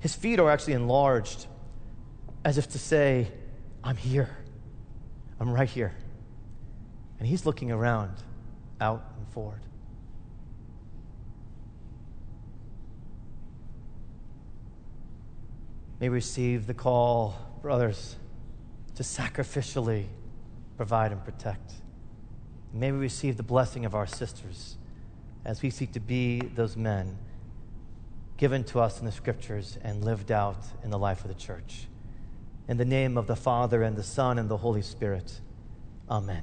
His 0.00 0.14
feet 0.14 0.38
are 0.38 0.50
actually 0.50 0.74
enlarged, 0.74 1.46
as 2.44 2.58
if 2.58 2.68
to 2.70 2.78
say, 2.78 3.28
I'm 3.82 3.96
here. 3.96 4.36
I'm 5.38 5.50
right 5.50 5.68
here. 5.68 5.94
And 7.20 7.28
he's 7.28 7.46
looking 7.46 7.70
around, 7.70 8.14
out 8.80 9.04
and 9.16 9.28
forward. 9.28 9.60
May 16.00 16.08
we 16.08 16.14
receive 16.14 16.66
the 16.66 16.72
call, 16.72 17.36
brothers, 17.60 18.16
to 18.94 19.02
sacrificially 19.02 20.06
provide 20.78 21.12
and 21.12 21.22
protect. 21.22 21.74
May 22.72 22.90
we 22.90 22.98
receive 22.98 23.36
the 23.36 23.42
blessing 23.42 23.84
of 23.84 23.94
our 23.94 24.06
sisters 24.06 24.78
as 25.44 25.60
we 25.60 25.68
seek 25.68 25.92
to 25.92 26.00
be 26.00 26.40
those 26.40 26.74
men 26.74 27.18
given 28.38 28.64
to 28.64 28.80
us 28.80 28.98
in 28.98 29.04
the 29.04 29.12
scriptures 29.12 29.76
and 29.82 30.02
lived 30.02 30.32
out 30.32 30.64
in 30.82 30.88
the 30.88 30.98
life 30.98 31.20
of 31.22 31.28
the 31.28 31.34
church. 31.34 31.86
In 32.66 32.78
the 32.78 32.86
name 32.86 33.18
of 33.18 33.26
the 33.26 33.36
Father, 33.36 33.82
and 33.82 33.94
the 33.94 34.02
Son, 34.02 34.38
and 34.38 34.48
the 34.48 34.56
Holy 34.56 34.80
Spirit. 34.80 35.40
Amen. 36.08 36.42